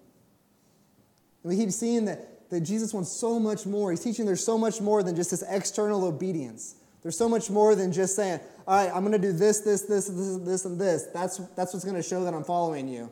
And 1.43 1.51
we 1.51 1.57
keep 1.57 1.73
seeing 1.73 2.05
that, 2.05 2.49
that 2.51 2.61
Jesus 2.61 2.95
wants 2.95 3.11
so 3.11 3.41
much 3.41 3.67
more. 3.67 3.91
He's 3.91 3.99
teaching 3.99 4.25
there's 4.25 4.45
so 4.45 4.57
much 4.57 4.81
more 4.81 5.03
than 5.03 5.17
just 5.17 5.33
this 5.33 5.43
external 5.49 6.05
obedience. 6.05 6.77
There's 7.03 7.19
so 7.19 7.29
much 7.29 7.51
more 7.51 7.75
than 7.75 7.93
just 7.93 8.15
saying, 8.15 8.39
all 8.65 8.77
right, 8.77 8.95
I'm 8.95 9.01
going 9.01 9.11
to 9.11 9.19
do 9.19 9.33
this, 9.33 9.59
this, 9.59 9.83
this, 9.83 10.07
this, 10.07 10.37
this, 10.37 10.65
and 10.67 10.81
this. 10.81 11.09
That's, 11.13 11.39
that's 11.57 11.73
what's 11.73 11.85
going 11.85 11.97
to 11.97 12.03
show 12.09 12.23
that 12.23 12.33
I'm 12.33 12.45
following 12.45 12.87
you. 12.87 13.11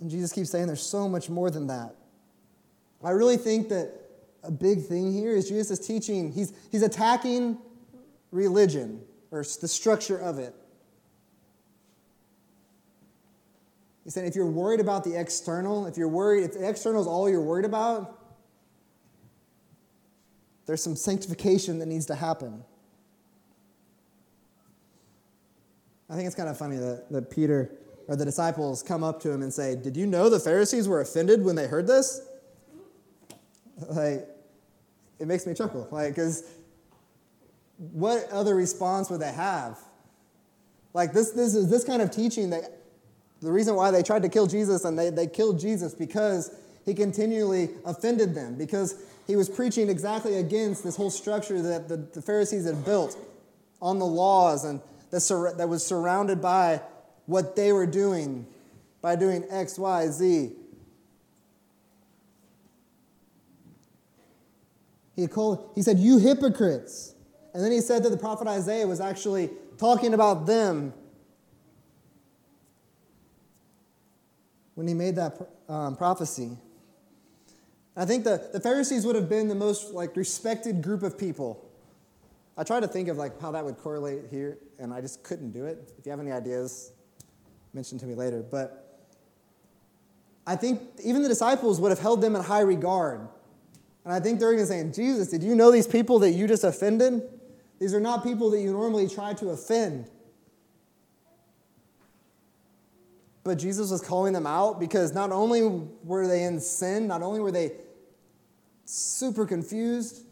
And 0.00 0.10
Jesus 0.10 0.32
keeps 0.32 0.50
saying 0.50 0.66
there's 0.66 0.82
so 0.82 1.08
much 1.08 1.28
more 1.28 1.50
than 1.50 1.66
that. 1.66 1.94
I 3.02 3.10
really 3.10 3.36
think 3.36 3.68
that 3.68 3.92
a 4.42 4.50
big 4.50 4.84
thing 4.84 5.12
here 5.12 5.34
is 5.34 5.48
Jesus 5.48 5.78
is 5.78 5.86
teaching, 5.86 6.32
he's, 6.32 6.52
he's 6.70 6.82
attacking 6.82 7.58
religion 8.30 9.02
or 9.30 9.40
the 9.42 9.68
structure 9.68 10.18
of 10.18 10.38
it. 10.38 10.54
He 14.04 14.10
said, 14.10 14.24
if 14.24 14.34
you're 14.34 14.46
worried 14.46 14.80
about 14.80 15.04
the 15.04 15.20
external, 15.20 15.86
if 15.86 15.98
you're 15.98 16.08
worried, 16.08 16.44
if 16.44 16.54
the 16.54 16.66
external 16.66 17.00
is 17.00 17.06
all 17.06 17.28
you're 17.28 17.42
worried 17.42 17.66
about, 17.66 18.18
there's 20.64 20.82
some 20.82 20.96
sanctification 20.96 21.78
that 21.78 21.86
needs 21.86 22.06
to 22.06 22.14
happen. 22.14 22.64
I 26.08 26.14
think 26.14 26.26
it's 26.26 26.34
kind 26.34 26.48
of 26.48 26.56
funny 26.56 26.76
that, 26.76 27.10
that 27.10 27.30
Peter 27.30 27.70
or 28.08 28.16
the 28.16 28.24
disciples 28.24 28.82
come 28.82 29.04
up 29.04 29.20
to 29.20 29.30
him 29.30 29.42
and 29.42 29.52
say, 29.52 29.76
Did 29.76 29.96
you 29.96 30.06
know 30.06 30.28
the 30.28 30.40
Pharisees 30.40 30.88
were 30.88 31.00
offended 31.00 31.44
when 31.44 31.54
they 31.54 31.66
heard 31.66 31.86
this? 31.86 32.22
Like, 33.88 34.26
it 35.20 35.26
makes 35.28 35.46
me 35.46 35.54
chuckle. 35.54 35.86
Like, 35.90 36.14
because 36.14 36.44
what 37.76 38.28
other 38.30 38.56
response 38.56 39.10
would 39.10 39.20
they 39.20 39.32
have? 39.32 39.78
Like, 40.94 41.12
this, 41.12 41.30
this 41.30 41.54
is 41.54 41.70
this 41.70 41.84
kind 41.84 42.02
of 42.02 42.10
teaching 42.10 42.50
that 42.50 42.78
the 43.40 43.52
reason 43.52 43.76
why 43.76 43.90
they 43.90 44.02
tried 44.02 44.22
to 44.22 44.28
kill 44.28 44.46
Jesus 44.46 44.84
and 44.84 44.98
they, 44.98 45.10
they 45.10 45.26
killed 45.26 45.60
Jesus 45.60 45.94
because 45.94 46.50
he 46.84 46.94
continually 46.94 47.68
offended 47.84 48.34
them, 48.34 48.56
because 48.56 49.00
he 49.26 49.36
was 49.36 49.48
preaching 49.48 49.90
exactly 49.90 50.38
against 50.38 50.82
this 50.82 50.96
whole 50.96 51.10
structure 51.10 51.60
that 51.60 51.88
the, 51.88 51.98
the 51.98 52.22
Pharisees 52.22 52.64
had 52.64 52.84
built 52.84 53.16
on 53.80 53.98
the 53.98 54.06
laws 54.06 54.64
and 54.64 54.80
that, 55.10 55.54
that 55.58 55.68
was 55.68 55.84
surrounded 55.84 56.40
by 56.40 56.80
what 57.28 57.54
they 57.54 57.72
were 57.72 57.86
doing, 57.86 58.46
by 59.02 59.14
doing 59.14 59.44
X, 59.50 59.78
Y, 59.78 60.08
Z. 60.08 60.50
He, 65.14 65.26
called, 65.26 65.70
he 65.74 65.82
said, 65.82 65.98
You 65.98 66.16
hypocrites. 66.16 67.14
And 67.52 67.62
then 67.62 67.70
he 67.70 67.82
said 67.82 68.02
that 68.04 68.08
the 68.08 68.16
prophet 68.16 68.48
Isaiah 68.48 68.86
was 68.86 68.98
actually 68.98 69.50
talking 69.76 70.14
about 70.14 70.46
them 70.46 70.94
when 74.74 74.88
he 74.88 74.94
made 74.94 75.16
that 75.16 75.36
um, 75.68 75.96
prophecy. 75.96 76.56
I 77.94 78.06
think 78.06 78.24
the, 78.24 78.48
the 78.54 78.60
Pharisees 78.60 79.04
would 79.04 79.16
have 79.16 79.28
been 79.28 79.48
the 79.48 79.54
most 79.54 79.92
like 79.92 80.16
respected 80.16 80.80
group 80.80 81.02
of 81.02 81.18
people. 81.18 81.68
I 82.56 82.64
tried 82.64 82.80
to 82.80 82.88
think 82.88 83.08
of 83.08 83.18
like 83.18 83.38
how 83.38 83.50
that 83.50 83.64
would 83.66 83.76
correlate 83.76 84.30
here, 84.30 84.56
and 84.78 84.94
I 84.94 85.02
just 85.02 85.22
couldn't 85.24 85.50
do 85.50 85.66
it. 85.66 85.92
If 85.98 86.06
you 86.06 86.10
have 86.10 86.20
any 86.20 86.32
ideas, 86.32 86.92
mention 87.72 87.98
to 87.98 88.06
me 88.06 88.14
later. 88.14 88.42
But 88.42 89.00
I 90.46 90.56
think 90.56 90.80
even 91.04 91.22
the 91.22 91.28
disciples 91.28 91.80
would 91.80 91.90
have 91.90 91.98
held 91.98 92.20
them 92.20 92.34
in 92.34 92.42
high 92.42 92.60
regard. 92.60 93.20
And 94.04 94.12
I 94.12 94.20
think 94.20 94.40
they're 94.40 94.52
even 94.52 94.66
saying, 94.66 94.92
Jesus, 94.92 95.28
did 95.28 95.42
you 95.42 95.54
know 95.54 95.70
these 95.70 95.86
people 95.86 96.18
that 96.20 96.30
you 96.30 96.46
just 96.46 96.64
offended? 96.64 97.22
These 97.78 97.94
are 97.94 98.00
not 98.00 98.24
people 98.24 98.50
that 98.50 98.60
you 98.60 98.72
normally 98.72 99.08
try 99.08 99.34
to 99.34 99.50
offend. 99.50 100.08
But 103.44 103.58
Jesus 103.58 103.90
was 103.90 104.00
calling 104.00 104.32
them 104.32 104.46
out 104.46 104.80
because 104.80 105.14
not 105.14 105.30
only 105.30 105.62
were 106.04 106.26
they 106.26 106.44
in 106.44 106.60
sin, 106.60 107.06
not 107.06 107.22
only 107.22 107.40
were 107.40 107.52
they 107.52 107.72
super 108.84 109.46
confused, 109.46 110.22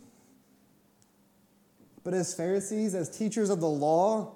but 2.04 2.14
as 2.14 2.34
Pharisees, 2.34 2.94
as 2.94 3.08
teachers 3.10 3.50
of 3.50 3.60
the 3.60 3.68
law, 3.68 4.34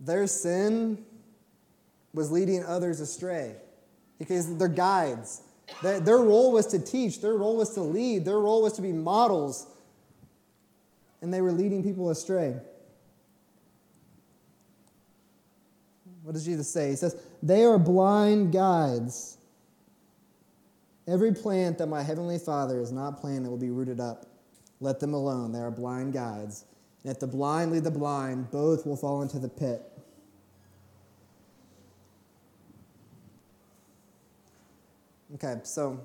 their 0.00 0.26
sin 0.26 1.04
was 2.18 2.30
leading 2.30 2.64
others 2.64 3.00
astray 3.00 3.54
because 4.18 4.56
they're 4.56 4.68
guides. 4.68 5.40
Their, 5.82 6.00
their 6.00 6.18
role 6.18 6.52
was 6.52 6.66
to 6.68 6.78
teach, 6.78 7.20
their 7.20 7.34
role 7.34 7.56
was 7.56 7.74
to 7.74 7.80
lead, 7.80 8.24
their 8.24 8.38
role 8.38 8.62
was 8.62 8.72
to 8.74 8.82
be 8.82 8.92
models, 8.92 9.66
and 11.22 11.32
they 11.32 11.40
were 11.40 11.52
leading 11.52 11.82
people 11.82 12.10
astray. 12.10 12.56
What 16.24 16.32
does 16.34 16.44
Jesus 16.44 16.68
say? 16.68 16.90
He 16.90 16.96
says, 16.96 17.16
They 17.42 17.64
are 17.64 17.78
blind 17.78 18.52
guides. 18.52 19.38
Every 21.06 21.32
plant 21.32 21.78
that 21.78 21.86
my 21.86 22.02
heavenly 22.02 22.38
Father 22.38 22.80
has 22.80 22.92
not 22.92 23.20
planted 23.20 23.48
will 23.48 23.56
be 23.56 23.70
rooted 23.70 24.00
up. 24.00 24.26
Let 24.80 25.00
them 25.00 25.14
alone. 25.14 25.52
They 25.52 25.60
are 25.60 25.70
blind 25.70 26.12
guides. 26.12 26.64
And 27.02 27.10
if 27.10 27.18
the 27.18 27.26
blind 27.26 27.72
lead 27.72 27.84
the 27.84 27.90
blind, 27.90 28.50
both 28.50 28.84
will 28.84 28.96
fall 28.96 29.22
into 29.22 29.38
the 29.38 29.48
pit. 29.48 29.82
Okay, 35.34 35.60
so 35.62 36.00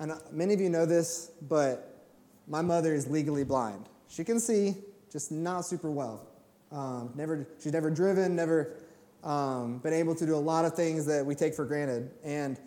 and 0.00 0.12
many 0.32 0.54
of 0.54 0.60
you 0.60 0.70
know 0.70 0.86
this, 0.86 1.32
but 1.48 2.06
my 2.48 2.62
mother 2.62 2.94
is 2.94 3.06
legally 3.06 3.44
blind. 3.44 3.88
She 4.08 4.24
can 4.24 4.40
see, 4.40 4.74
just 5.12 5.30
not 5.30 5.66
super 5.66 5.90
well. 5.90 6.26
Um, 6.72 7.12
never, 7.14 7.46
she's 7.62 7.72
never 7.72 7.90
driven, 7.90 8.34
never 8.34 8.76
um, 9.22 9.78
been 9.78 9.92
able 9.92 10.14
to 10.14 10.24
do 10.24 10.34
a 10.34 10.36
lot 10.36 10.64
of 10.64 10.74
things 10.74 11.04
that 11.06 11.24
we 11.24 11.34
take 11.34 11.54
for 11.54 11.64
granted. 11.64 12.10
And 12.24 12.58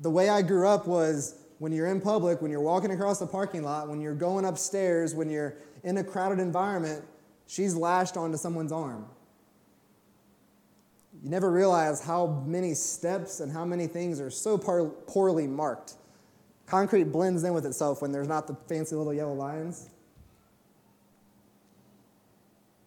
the 0.00 0.10
way 0.10 0.28
I 0.28 0.42
grew 0.42 0.66
up 0.66 0.86
was 0.86 1.36
when 1.58 1.72
you're 1.72 1.88
in 1.88 2.00
public, 2.00 2.40
when 2.40 2.50
you're 2.50 2.62
walking 2.62 2.90
across 2.90 3.18
the 3.18 3.26
parking 3.26 3.62
lot, 3.62 3.88
when 3.88 4.00
you're 4.00 4.14
going 4.14 4.46
upstairs, 4.46 5.14
when 5.14 5.28
you're 5.28 5.56
in 5.84 5.98
a 5.98 6.04
crowded 6.04 6.40
environment, 6.40 7.04
she's 7.46 7.74
lashed 7.74 8.16
onto 8.16 8.38
someone's 8.38 8.72
arm. 8.72 9.04
You 11.12 11.28
never 11.28 11.50
realize 11.50 12.00
how 12.00 12.42
many 12.46 12.74
steps 12.74 13.40
and 13.40 13.50
how 13.50 13.64
many 13.64 13.86
things 13.86 14.20
are 14.20 14.30
so 14.30 14.56
par- 14.56 14.86
poorly 14.86 15.46
marked. 15.46 15.94
Concrete 16.66 17.04
blends 17.04 17.42
in 17.42 17.52
with 17.52 17.66
itself 17.66 18.00
when 18.00 18.12
there's 18.12 18.28
not 18.28 18.46
the 18.46 18.54
fancy 18.68 18.94
little 18.94 19.12
yellow 19.12 19.34
lines. 19.34 19.90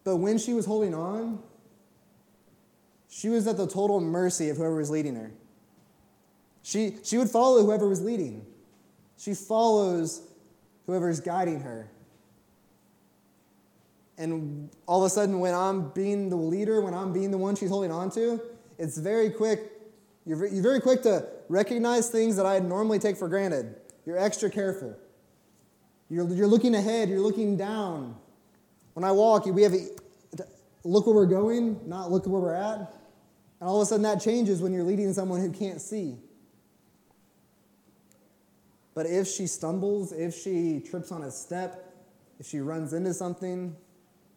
But 0.04 0.16
when 0.16 0.38
she 0.38 0.54
was 0.54 0.66
holding 0.66 0.94
on, 0.94 1.42
she 3.08 3.28
was 3.28 3.46
at 3.46 3.56
the 3.56 3.66
total 3.66 4.00
mercy 4.00 4.48
of 4.48 4.56
whoever 4.56 4.76
was 4.76 4.90
leading 4.90 5.14
her. 5.14 5.30
She, 6.62 6.96
she 7.02 7.18
would 7.18 7.28
follow 7.28 7.62
whoever 7.62 7.88
was 7.88 8.02
leading. 8.02 8.44
She 9.18 9.34
follows 9.34 10.22
whoever 10.86 11.10
is 11.10 11.20
guiding 11.20 11.60
her. 11.60 11.90
And 14.16 14.70
all 14.86 15.02
of 15.02 15.06
a 15.06 15.10
sudden, 15.10 15.40
when 15.40 15.54
I'm 15.54 15.90
being 15.90 16.30
the 16.30 16.36
leader, 16.36 16.80
when 16.80 16.94
I'm 16.94 17.12
being 17.12 17.30
the 17.30 17.38
one 17.38 17.56
she's 17.56 17.70
holding 17.70 17.90
on 17.90 18.10
to, 18.12 18.40
it's 18.78 18.96
very 18.96 19.30
quick. 19.30 19.72
You're, 20.26 20.36
very 20.62 20.80
quick 20.80 21.02
to 21.02 21.26
recognize 21.48 22.08
things 22.08 22.36
that 22.36 22.46
I'd 22.46 22.64
normally 22.64 22.98
take 22.98 23.16
for 23.16 23.28
granted. 23.28 23.74
You're 24.06 24.18
extra 24.18 24.50
careful. 24.50 24.96
You're, 26.08 26.28
you're 26.32 26.46
looking 26.46 26.74
ahead, 26.74 27.08
you're 27.08 27.20
looking 27.20 27.56
down. 27.56 28.16
When 28.94 29.04
I 29.04 29.12
walk, 29.12 29.46
we 29.46 29.62
have 29.62 29.74
a, 29.74 29.88
look 30.84 31.06
where 31.06 31.14
we're 31.14 31.26
going, 31.26 31.80
not 31.86 32.10
look 32.10 32.26
where 32.26 32.40
we're 32.40 32.54
at. 32.54 32.78
And 33.60 33.68
all 33.68 33.80
of 33.80 33.82
a 33.82 33.86
sudden, 33.86 34.02
that 34.02 34.20
changes 34.20 34.60
when 34.60 34.72
you're 34.72 34.84
leading 34.84 35.12
someone 35.12 35.40
who 35.40 35.50
can't 35.50 35.80
see. 35.80 36.16
But 38.94 39.06
if 39.06 39.26
she 39.26 39.46
stumbles, 39.46 40.12
if 40.12 40.34
she 40.34 40.80
trips 40.80 41.10
on 41.10 41.22
a 41.22 41.30
step, 41.30 41.92
if 42.38 42.46
she 42.46 42.60
runs 42.60 42.92
into 42.92 43.12
something, 43.12 43.74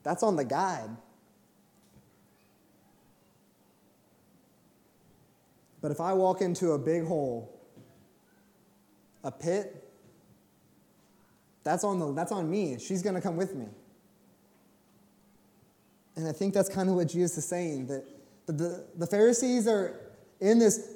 that's 0.08 0.24
on 0.24 0.38
the 0.38 0.46
guide. 0.46 0.90
But 5.82 5.92
if 5.92 6.00
I 6.00 6.14
walk 6.14 6.40
into 6.42 6.72
a 6.72 6.80
big 6.80 7.06
hole, 7.06 7.54
a 9.26 9.32
pit, 9.32 9.84
that's 11.66 11.84
on, 11.84 12.00
the, 12.00 12.14
that's 12.14 12.32
on 12.32 12.50
me. 12.50 12.80
She's 12.80 13.04
going 13.04 13.16
to 13.16 13.22
come 13.22 13.36
with 13.36 13.54
me. 13.54 13.68
And 16.16 16.26
I 16.26 16.32
think 16.32 16.54
that's 16.54 16.70
kind 16.70 16.88
of 16.88 16.96
what 16.96 17.10
Jesus 17.10 17.40
is 17.40 17.46
saying 17.46 17.88
that 17.88 18.06
the, 18.46 18.86
the 18.96 19.08
Pharisees 19.08 19.68
are 19.68 20.00
in 20.40 20.58
this 20.58 20.90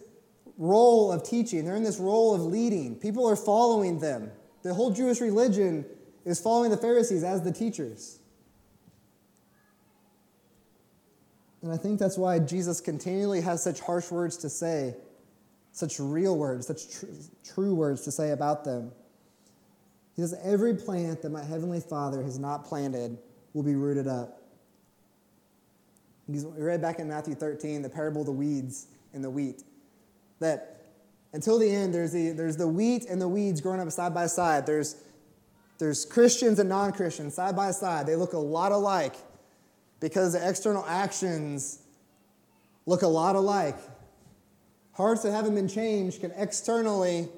role 0.57 1.11
of 1.11 1.23
teaching, 1.23 1.65
they're 1.65 1.75
in 1.75 1.83
this 1.83 1.99
role 1.99 2.33
of 2.33 2.41
leading. 2.43 2.95
People 2.95 3.27
are 3.27 3.35
following 3.35 3.99
them. 3.99 4.31
The 4.63 4.73
whole 4.73 4.91
Jewish 4.91 5.19
religion 5.19 5.85
is 6.23 6.39
following 6.39 6.71
the 6.71 6.77
Pharisees 6.77 7.25
as 7.25 7.41
the 7.41 7.51
teachers. 7.51 8.20
And 11.61 11.71
I 11.71 11.77
think 11.77 11.99
that's 11.99 12.17
why 12.17 12.39
Jesus 12.39 12.81
continually 12.81 13.41
has 13.41 13.63
such 13.63 13.79
harsh 13.79 14.09
words 14.09 14.37
to 14.37 14.49
say, 14.49 14.95
such 15.71 15.99
real 15.99 16.37
words, 16.37 16.67
such 16.67 16.89
tr- 16.89 17.05
true 17.43 17.75
words 17.75 18.01
to 18.01 18.11
say 18.11 18.31
about 18.31 18.63
them. 18.63 18.91
He 20.15 20.21
says, 20.21 20.35
Every 20.43 20.73
plant 20.73 21.21
that 21.21 21.31
my 21.31 21.43
heavenly 21.43 21.79
Father 21.79 22.23
has 22.23 22.39
not 22.39 22.65
planted 22.65 23.17
will 23.53 23.63
be 23.63 23.75
rooted 23.75 24.07
up. 24.07 24.41
We 26.27 26.39
read 26.57 26.81
back 26.81 26.99
in 26.99 27.07
Matthew 27.07 27.35
13 27.35 27.81
the 27.81 27.89
parable 27.89 28.21
of 28.21 28.27
the 28.27 28.33
weeds 28.33 28.87
and 29.13 29.23
the 29.23 29.29
wheat. 29.29 29.63
That 30.39 30.81
until 31.33 31.59
the 31.59 31.69
end, 31.69 31.93
there's 31.93 32.11
the, 32.11 32.31
there's 32.31 32.57
the 32.57 32.67
wheat 32.67 33.05
and 33.05 33.21
the 33.21 33.27
weeds 33.27 33.61
growing 33.61 33.79
up 33.79 33.89
side 33.91 34.13
by 34.13 34.27
side. 34.27 34.65
There's, 34.65 34.95
there's 35.77 36.05
Christians 36.05 36.59
and 36.59 36.69
non 36.69 36.91
Christians 36.91 37.35
side 37.35 37.55
by 37.55 37.71
side. 37.71 38.05
They 38.07 38.15
look 38.15 38.33
a 38.33 38.37
lot 38.37 38.71
alike 38.71 39.15
because 40.01 40.33
the 40.33 40.49
external 40.49 40.83
actions 40.85 41.79
look 42.85 43.03
a 43.03 43.07
lot 43.07 43.37
alike. 43.37 43.77
Hearts 44.93 45.23
that 45.23 45.31
haven't 45.31 45.55
been 45.55 45.69
changed 45.69 46.19
can 46.19 46.31
externally 46.35 47.29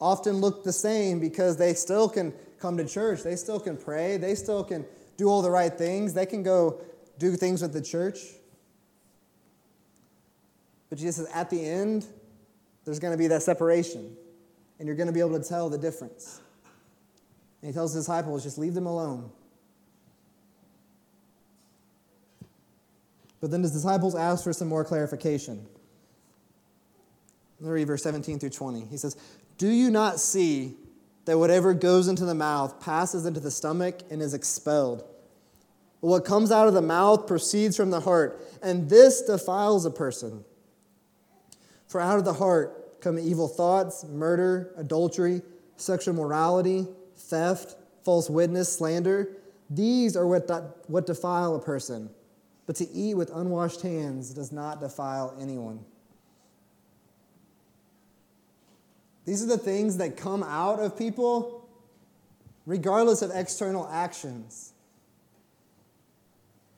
often 0.00 0.36
look 0.36 0.62
the 0.62 0.72
same 0.72 1.18
because 1.18 1.56
they 1.56 1.74
still 1.74 2.08
can 2.08 2.32
come 2.60 2.76
to 2.76 2.84
church, 2.84 3.24
they 3.24 3.34
still 3.34 3.58
can 3.58 3.76
pray, 3.76 4.16
they 4.16 4.36
still 4.36 4.62
can 4.62 4.84
do 5.16 5.28
all 5.28 5.42
the 5.42 5.50
right 5.50 5.72
things, 5.72 6.14
they 6.14 6.26
can 6.26 6.44
go 6.44 6.80
do 7.18 7.34
things 7.34 7.62
with 7.62 7.72
the 7.72 7.82
church. 7.82 8.18
But 10.88 10.98
Jesus 10.98 11.16
says 11.16 11.34
at 11.34 11.50
the 11.50 11.64
end, 11.64 12.06
there's 12.84 13.00
going 13.00 13.12
to 13.12 13.18
be 13.18 13.26
that 13.28 13.42
separation, 13.42 14.16
and 14.78 14.86
you're 14.86 14.96
going 14.96 15.08
to 15.08 15.12
be 15.12 15.20
able 15.20 15.38
to 15.38 15.46
tell 15.46 15.68
the 15.68 15.78
difference. 15.78 16.40
And 17.60 17.70
he 17.70 17.74
tells 17.74 17.92
his 17.92 18.04
disciples, 18.04 18.44
just 18.44 18.58
leave 18.58 18.74
them 18.74 18.86
alone. 18.86 19.30
But 23.40 23.50
then 23.50 23.62
his 23.62 23.72
disciples 23.72 24.14
ask 24.14 24.44
for 24.44 24.52
some 24.52 24.68
more 24.68 24.84
clarification. 24.84 25.66
Let 27.60 27.68
me 27.68 27.72
read 27.74 27.86
verse 27.86 28.02
17 28.02 28.38
through 28.38 28.50
20. 28.50 28.86
He 28.86 28.96
says, 28.96 29.16
Do 29.56 29.68
you 29.68 29.90
not 29.90 30.20
see 30.20 30.74
that 31.24 31.38
whatever 31.38 31.74
goes 31.74 32.08
into 32.08 32.24
the 32.24 32.34
mouth 32.34 32.80
passes 32.80 33.26
into 33.26 33.40
the 33.40 33.50
stomach 33.50 34.00
and 34.10 34.22
is 34.22 34.34
expelled? 34.34 35.04
But 36.00 36.08
what 36.08 36.24
comes 36.24 36.52
out 36.52 36.68
of 36.68 36.74
the 36.74 36.82
mouth 36.82 37.26
proceeds 37.26 37.76
from 37.76 37.90
the 37.90 38.00
heart, 38.00 38.40
and 38.62 38.88
this 38.88 39.22
defiles 39.22 39.84
a 39.84 39.90
person. 39.90 40.44
For 41.88 42.00
out 42.00 42.18
of 42.18 42.24
the 42.24 42.34
heart 42.34 43.00
come 43.00 43.18
evil 43.18 43.48
thoughts, 43.48 44.04
murder, 44.04 44.72
adultery, 44.76 45.42
sexual 45.76 46.14
morality, 46.14 46.86
theft, 47.16 47.76
false 48.04 48.30
witness, 48.30 48.72
slander. 48.72 49.36
These 49.70 50.16
are 50.16 50.26
what, 50.26 50.84
what 50.88 51.06
defile 51.06 51.54
a 51.56 51.60
person. 51.60 52.10
But 52.68 52.76
to 52.76 52.90
eat 52.90 53.14
with 53.14 53.30
unwashed 53.34 53.80
hands 53.80 54.34
does 54.34 54.52
not 54.52 54.78
defile 54.78 55.34
anyone. 55.40 55.80
These 59.24 59.42
are 59.42 59.46
the 59.46 59.56
things 59.56 59.96
that 59.96 60.18
come 60.18 60.42
out 60.42 60.78
of 60.78 60.96
people 60.96 61.66
regardless 62.66 63.22
of 63.22 63.30
external 63.32 63.88
actions. 63.90 64.74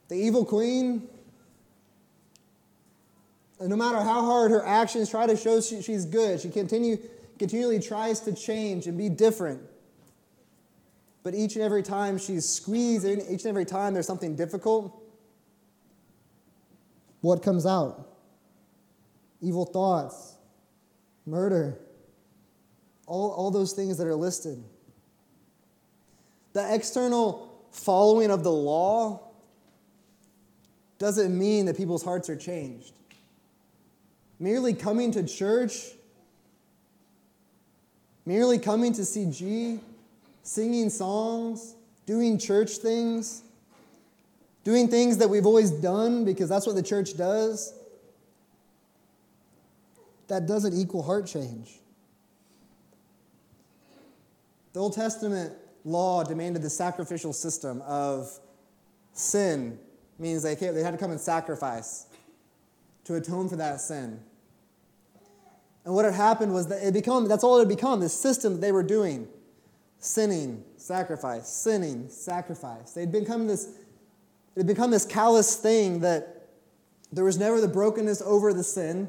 The 0.07 0.14
evil 0.14 0.44
queen, 0.44 1.09
no 3.61 3.74
matter 3.74 3.98
how 3.98 4.24
hard 4.24 4.53
her 4.53 4.64
actions 4.64 5.11
try 5.11 5.26
to 5.26 5.37
show 5.37 5.61
she's 5.61 6.05
good, 6.05 6.40
she 6.40 6.50
continue, 6.50 6.98
continually 7.37 7.81
tries 7.81 8.20
to 8.20 8.33
change 8.33 8.87
and 8.87 8.96
be 8.96 9.09
different. 9.09 9.61
But 11.24 11.35
each 11.35 11.57
and 11.57 11.64
every 11.64 11.83
time 11.83 12.16
she's 12.16 12.48
squeezed, 12.48 13.05
each 13.05 13.42
and 13.42 13.46
every 13.46 13.64
time 13.64 13.92
there's 13.92 14.07
something 14.07 14.37
difficult, 14.37 15.00
what 17.21 17.43
comes 17.43 17.67
out? 17.67 18.09
Evil 19.41 19.65
thoughts, 19.65 20.37
murder, 21.27 21.79
all, 23.07 23.31
all 23.33 23.51
those 23.51 23.73
things 23.73 23.99
that 23.99 24.07
are 24.07 24.15
listed. 24.15 24.63
The 26.53 26.75
external 26.75 27.51
following 27.71 28.31
of 28.31 28.43
the 28.43 28.53
law 28.53 29.31
doesn't 30.99 31.37
mean 31.37 31.67
that 31.67 31.77
people's 31.77 32.05
hearts 32.05 32.29
are 32.29 32.37
changed. 32.37 32.93
Merely 34.39 34.75
coming 34.75 35.13
to 35.13 35.23
church, 35.23 35.93
merely 38.27 38.59
coming 38.59 38.93
to 38.95 39.05
see 39.05 39.31
G, 39.31 39.81
singing 40.43 40.91
songs, 40.91 41.75
doing 42.07 42.39
church 42.39 42.77
things, 42.79 43.43
doing 44.64 44.88
things 44.88 45.18
that 45.18 45.29
we've 45.29 45.46
always 45.46 45.70
done 45.70 46.25
because 46.25 46.49
that's 46.49 46.66
what 46.66 46.77
the 46.77 46.83
church 46.83 47.16
does, 47.16 47.75
that 50.29 50.46
doesn't 50.46 50.79
equal 50.79 51.03
heart 51.03 51.27
change. 51.27 51.81
The 54.73 54.81
Old 54.81 54.92
Testament 54.92 55.53
law 55.85 56.23
demanded 56.23 56.62
the 56.62 56.70
sacrificial 56.70 57.33
system 57.33 57.83
of 57.83 58.31
sin, 59.12 59.79
means 60.18 60.42
they, 60.42 60.55
they 60.55 60.83
had 60.83 60.92
to 60.92 60.99
come 60.99 61.11
and 61.11 61.20
sacrifice 61.20 62.07
to 63.05 63.14
atone 63.14 63.49
for 63.49 63.57
that 63.57 63.81
sin. 63.81 64.20
And 65.85 65.94
what 65.94 66.05
had 66.05 66.14
happened 66.14 66.53
was 66.53 66.68
that 66.68 66.87
it 66.87 66.92
become 66.92 67.27
that's 67.27 67.42
all 67.42 67.57
it 67.57 67.61
had 67.61 67.68
become, 67.68 68.01
this 68.01 68.14
system 68.14 68.55
that 68.55 68.61
they 68.61 68.73
were 68.73 68.83
doing. 68.83 69.27
Sinning, 69.99 70.64
sacrifice, 70.77 71.49
sinning, 71.49 72.09
sacrifice. 72.09 72.92
They'd 72.92 73.12
become 73.12 73.46
this, 73.46 73.68
it 74.57 74.61
had 74.61 74.67
become 74.67 74.91
this 74.91 75.07
callous 75.07 75.57
thing 75.57 76.01
that 76.01 76.49
there 77.13 77.25
was 77.25 77.39
never 77.39 77.61
the 77.61 77.69
brokenness 77.69 78.23
over 78.23 78.53
the 78.53 78.65
sin. 78.65 79.09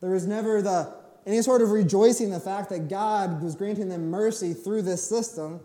There 0.00 0.10
was 0.10 0.26
never 0.26 0.62
the 0.62 0.94
any 1.26 1.42
sort 1.42 1.62
of 1.62 1.70
rejoicing 1.70 2.26
in 2.28 2.32
the 2.32 2.40
fact 2.40 2.70
that 2.70 2.88
God 2.88 3.42
was 3.42 3.54
granting 3.54 3.88
them 3.88 4.10
mercy 4.10 4.54
through 4.54 4.82
this 4.82 5.06
system. 5.06 5.60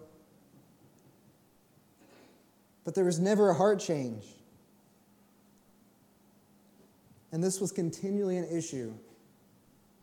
But 2.84 2.94
there 2.94 3.06
was 3.06 3.20
never 3.20 3.50
a 3.50 3.54
heart 3.54 3.80
change. 3.80 4.26
And 7.32 7.44
this 7.44 7.60
was 7.60 7.72
continually 7.72 8.38
an 8.38 8.48
issue. 8.50 8.94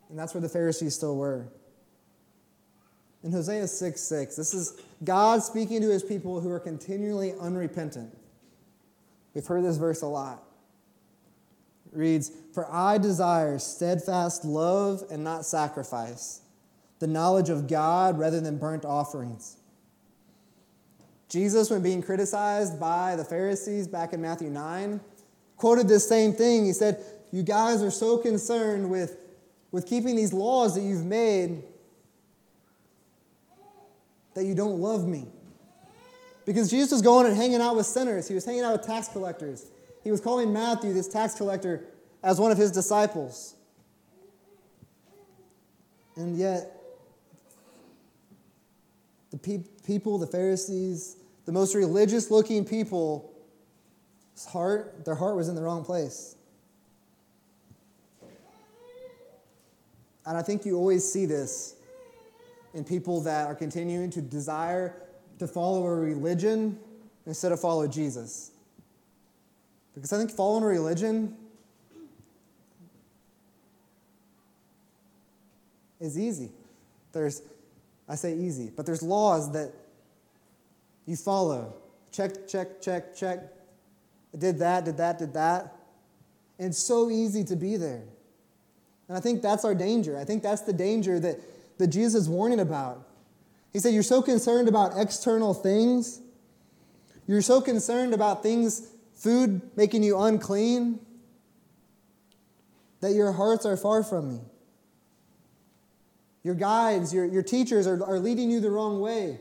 And 0.08 0.18
that's 0.18 0.34
where 0.34 0.40
the 0.40 0.48
Pharisees 0.48 0.94
still 0.94 1.16
were. 1.16 1.46
In 3.22 3.30
Hosea 3.30 3.68
6 3.68 4.00
6, 4.00 4.36
this 4.36 4.52
is 4.52 4.80
God 5.04 5.42
speaking 5.42 5.80
to 5.80 5.88
his 5.88 6.02
people 6.02 6.40
who 6.40 6.50
are 6.50 6.58
continually 6.58 7.34
unrepentant. 7.40 8.12
We've 9.34 9.46
heard 9.46 9.64
this 9.64 9.76
verse 9.76 10.02
a 10.02 10.06
lot. 10.06 10.42
It 11.92 11.98
reads, 11.98 12.30
For 12.54 12.70
I 12.70 12.98
desire 12.98 13.58
steadfast 13.58 14.44
love 14.44 15.04
and 15.10 15.24
not 15.24 15.44
sacrifice, 15.44 16.40
the 16.98 17.06
knowledge 17.06 17.48
of 17.48 17.68
God 17.68 18.18
rather 18.18 18.40
than 18.40 18.58
burnt 18.58 18.84
offerings. 18.84 19.56
Jesus, 21.28 21.70
when 21.70 21.82
being 21.82 22.02
criticized 22.02 22.78
by 22.78 23.16
the 23.16 23.24
Pharisees 23.24 23.88
back 23.88 24.12
in 24.12 24.20
Matthew 24.20 24.50
9, 24.50 25.00
quoted 25.56 25.88
this 25.88 26.06
same 26.06 26.34
thing. 26.34 26.66
He 26.66 26.74
said, 26.74 27.02
You 27.30 27.42
guys 27.42 27.82
are 27.82 27.90
so 27.90 28.18
concerned 28.18 28.90
with, 28.90 29.16
with 29.70 29.86
keeping 29.86 30.14
these 30.14 30.34
laws 30.34 30.74
that 30.74 30.82
you've 30.82 31.06
made 31.06 31.62
that 34.34 34.44
you 34.44 34.54
don't 34.54 34.80
love 34.80 35.06
me. 35.06 35.26
Because 36.44 36.70
Jesus 36.70 36.90
was 36.90 37.02
going 37.02 37.26
and 37.26 37.36
hanging 37.36 37.60
out 37.60 37.76
with 37.76 37.86
sinners, 37.86 38.28
he 38.28 38.34
was 38.34 38.44
hanging 38.44 38.62
out 38.62 38.72
with 38.72 38.86
tax 38.86 39.08
collectors. 39.08 39.66
He 40.02 40.10
was 40.10 40.20
calling 40.20 40.52
Matthew, 40.52 40.92
this 40.92 41.08
tax 41.08 41.34
collector, 41.34 41.84
as 42.22 42.40
one 42.40 42.50
of 42.50 42.58
his 42.58 42.70
disciples. 42.70 43.54
And 46.16 46.36
yet, 46.36 46.76
the 49.30 49.38
pe- 49.38 49.64
people, 49.86 50.18
the 50.18 50.26
Pharisees, 50.26 51.16
the 51.46 51.52
most 51.52 51.74
religious 51.74 52.30
looking 52.30 52.64
people, 52.64 53.32
heart, 54.48 55.04
their 55.04 55.14
heart 55.14 55.36
was 55.36 55.48
in 55.48 55.54
the 55.54 55.62
wrong 55.62 55.84
place. 55.84 56.36
And 60.26 60.36
I 60.36 60.42
think 60.42 60.64
you 60.64 60.76
always 60.76 61.10
see 61.10 61.26
this 61.26 61.76
in 62.74 62.84
people 62.84 63.20
that 63.22 63.46
are 63.46 63.54
continuing 63.54 64.10
to 64.10 64.20
desire 64.20 65.01
to 65.42 65.48
follow 65.48 65.84
a 65.86 65.94
religion 65.96 66.78
instead 67.26 67.50
of 67.50 67.58
follow 67.58 67.88
Jesus. 67.88 68.52
Because 69.92 70.12
I 70.12 70.18
think 70.18 70.30
following 70.30 70.62
a 70.62 70.68
religion 70.68 71.36
is 76.00 76.16
easy. 76.16 76.50
There's, 77.10 77.42
I 78.08 78.14
say 78.14 78.36
easy, 78.36 78.70
but 78.74 78.86
there's 78.86 79.02
laws 79.02 79.50
that 79.52 79.72
you 81.06 81.16
follow. 81.16 81.74
Check, 82.12 82.46
check, 82.46 82.80
check, 82.80 83.16
check. 83.16 83.40
I 84.32 84.36
Did 84.38 84.60
that, 84.60 84.84
did 84.84 84.96
that, 84.98 85.18
did 85.18 85.34
that. 85.34 85.74
And 86.60 86.68
it's 86.68 86.78
so 86.78 87.10
easy 87.10 87.42
to 87.44 87.56
be 87.56 87.76
there. 87.76 88.04
And 89.08 89.18
I 89.18 89.20
think 89.20 89.42
that's 89.42 89.64
our 89.64 89.74
danger. 89.74 90.16
I 90.16 90.22
think 90.22 90.44
that's 90.44 90.62
the 90.62 90.72
danger 90.72 91.18
that, 91.18 91.40
that 91.78 91.88
Jesus 91.88 92.22
is 92.22 92.28
warning 92.28 92.60
about. 92.60 93.08
He 93.72 93.78
said, 93.78 93.94
You're 93.94 94.02
so 94.02 94.22
concerned 94.22 94.68
about 94.68 94.92
external 94.96 95.54
things. 95.54 96.20
You're 97.26 97.42
so 97.42 97.60
concerned 97.60 98.14
about 98.14 98.42
things, 98.42 98.88
food 99.14 99.62
making 99.76 100.02
you 100.02 100.18
unclean, 100.18 100.98
that 103.00 103.12
your 103.12 103.32
hearts 103.32 103.64
are 103.64 103.76
far 103.76 104.02
from 104.02 104.28
me. 104.28 104.40
Your 106.42 106.54
guides, 106.54 107.14
your, 107.14 107.24
your 107.24 107.42
teachers 107.42 107.86
are, 107.86 108.02
are 108.04 108.18
leading 108.18 108.50
you 108.50 108.60
the 108.60 108.70
wrong 108.70 109.00
way. 109.00 109.38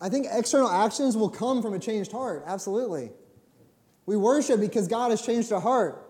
I 0.00 0.08
think 0.08 0.26
external 0.30 0.68
actions 0.68 1.16
will 1.16 1.30
come 1.30 1.62
from 1.62 1.74
a 1.74 1.78
changed 1.78 2.12
heart, 2.12 2.44
absolutely. 2.46 3.10
We 4.06 4.16
worship 4.16 4.60
because 4.60 4.88
God 4.88 5.10
has 5.10 5.20
changed 5.20 5.52
our 5.52 5.60
heart. 5.60 6.05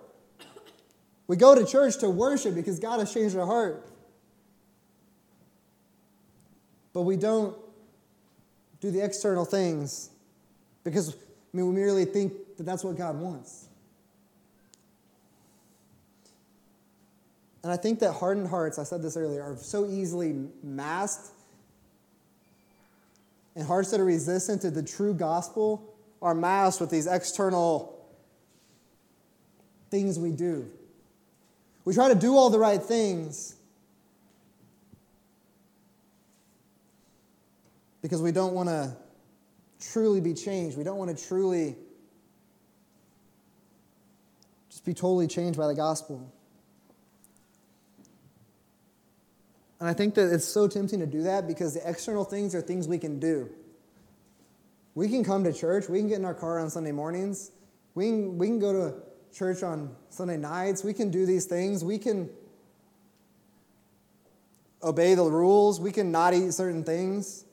We 1.28 1.36
go 1.36 1.54
to 1.54 1.64
church 1.64 1.98
to 1.98 2.10
worship 2.10 2.54
because 2.54 2.78
God 2.78 3.00
has 3.00 3.12
changed 3.12 3.36
our 3.36 3.46
heart. 3.46 3.86
But 6.92 7.02
we 7.02 7.16
don't 7.16 7.56
do 8.80 8.90
the 8.90 9.04
external 9.04 9.44
things 9.44 10.10
because 10.84 11.14
I 11.14 11.56
mean, 11.56 11.68
we 11.68 11.74
merely 11.74 12.04
think 12.04 12.32
that 12.56 12.64
that's 12.64 12.84
what 12.84 12.96
God 12.96 13.18
wants. 13.18 13.66
And 17.62 17.72
I 17.72 17.76
think 17.76 17.98
that 17.98 18.12
hardened 18.12 18.46
hearts, 18.46 18.78
I 18.78 18.84
said 18.84 19.02
this 19.02 19.16
earlier, 19.16 19.42
are 19.42 19.56
so 19.56 19.86
easily 19.88 20.36
masked 20.62 21.32
and 23.56 23.66
hearts 23.66 23.90
that 23.90 23.98
are 23.98 24.04
resistant 24.04 24.62
to 24.62 24.70
the 24.70 24.82
true 24.82 25.14
gospel 25.14 25.94
are 26.20 26.34
masked 26.34 26.80
with 26.80 26.90
these 26.90 27.06
external 27.06 28.06
things 29.90 30.18
we 30.18 30.30
do. 30.30 30.70
We 31.86 31.94
try 31.94 32.08
to 32.08 32.16
do 32.16 32.36
all 32.36 32.50
the 32.50 32.58
right 32.58 32.82
things 32.82 33.54
because 38.02 38.20
we 38.20 38.32
don't 38.32 38.54
want 38.54 38.68
to 38.68 38.96
truly 39.92 40.20
be 40.20 40.34
changed. 40.34 40.76
We 40.76 40.82
don't 40.82 40.98
want 40.98 41.16
to 41.16 41.26
truly 41.28 41.76
just 44.68 44.84
be 44.84 44.94
totally 44.94 45.28
changed 45.28 45.56
by 45.56 45.68
the 45.68 45.76
gospel. 45.76 46.28
And 49.78 49.88
I 49.88 49.92
think 49.92 50.16
that 50.16 50.34
it's 50.34 50.44
so 50.44 50.66
tempting 50.66 50.98
to 50.98 51.06
do 51.06 51.22
that 51.22 51.46
because 51.46 51.74
the 51.74 51.88
external 51.88 52.24
things 52.24 52.52
are 52.56 52.60
things 52.60 52.88
we 52.88 52.98
can 52.98 53.20
do. 53.20 53.48
We 54.96 55.08
can 55.08 55.22
come 55.22 55.44
to 55.44 55.52
church, 55.52 55.88
we 55.88 56.00
can 56.00 56.08
get 56.08 56.18
in 56.18 56.24
our 56.24 56.34
car 56.34 56.58
on 56.58 56.68
Sunday 56.68 56.90
mornings, 56.90 57.52
we 57.94 58.06
can, 58.06 58.38
we 58.38 58.48
can 58.48 58.58
go 58.58 58.72
to 58.72 58.94
church 59.36 59.62
on 59.62 59.94
Sunday 60.08 60.38
nights, 60.38 60.82
we 60.82 60.94
can 60.94 61.10
do 61.10 61.26
these 61.26 61.44
things, 61.44 61.84
we 61.84 61.98
can 61.98 62.30
obey 64.82 65.14
the 65.14 65.24
rules, 65.24 65.78
we 65.78 65.92
can 65.92 66.10
not 66.10 66.32
eat 66.32 66.54
certain 66.54 66.82
things. 66.82 67.44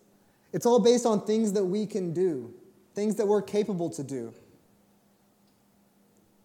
It's 0.53 0.65
all 0.65 0.79
based 0.79 1.05
on 1.05 1.25
things 1.25 1.51
that 1.53 1.65
we 1.65 1.85
can 1.85 2.13
do, 2.13 2.53
things 2.95 3.15
that 3.15 3.27
we're 3.27 3.41
capable 3.41 3.89
to 3.89 4.03
do. 4.03 4.33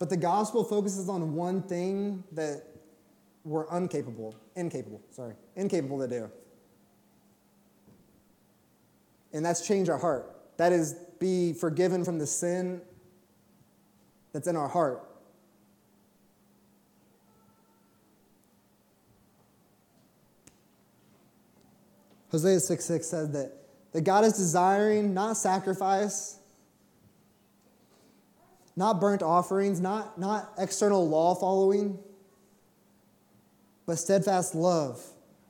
But 0.00 0.10
the 0.10 0.16
gospel 0.16 0.64
focuses 0.64 1.08
on 1.08 1.34
one 1.34 1.62
thing 1.62 2.24
that 2.32 2.64
we're 3.44 3.66
incapable, 3.76 4.34
incapable, 4.56 5.00
sorry, 5.10 5.34
incapable 5.54 6.00
to 6.00 6.08
do. 6.08 6.30
And 9.32 9.44
that's 9.44 9.64
change 9.64 9.88
our 9.88 9.98
heart. 9.98 10.34
That 10.56 10.72
is, 10.72 10.94
be 11.20 11.52
forgiven 11.52 12.04
from 12.04 12.18
the 12.18 12.26
sin 12.26 12.80
that's 14.32 14.48
in 14.48 14.56
our 14.56 14.68
heart. 14.68 15.07
Hosea 22.30 22.60
6 22.60 22.84
6 22.84 23.06
says 23.06 23.30
that, 23.32 23.52
that 23.92 24.02
God 24.02 24.24
is 24.24 24.34
desiring 24.34 25.14
not 25.14 25.36
sacrifice, 25.36 26.38
not 28.76 29.00
burnt 29.00 29.22
offerings, 29.22 29.80
not, 29.80 30.18
not 30.18 30.52
external 30.58 31.08
law 31.08 31.34
following, 31.34 31.98
but 33.86 33.98
steadfast 33.98 34.54
love. 34.54 35.02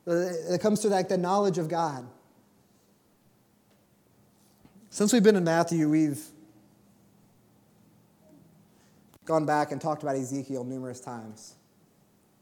Uh, 0.07 0.13
it 0.51 0.61
comes 0.61 0.81
to 0.81 0.89
that, 0.89 1.09
that 1.09 1.19
knowledge 1.19 1.59
of 1.59 1.69
God. 1.69 2.07
Since 4.91 5.13
we've 5.13 5.23
been 5.23 5.37
in 5.37 5.45
Matthew, 5.45 5.89
we've 5.89 6.23
gone 9.27 9.45
back 9.45 9.73
and 9.73 9.81
talked 9.81 10.03
about 10.03 10.17
Ezekiel 10.17 10.65
numerous 10.65 11.01
times. 11.01 11.57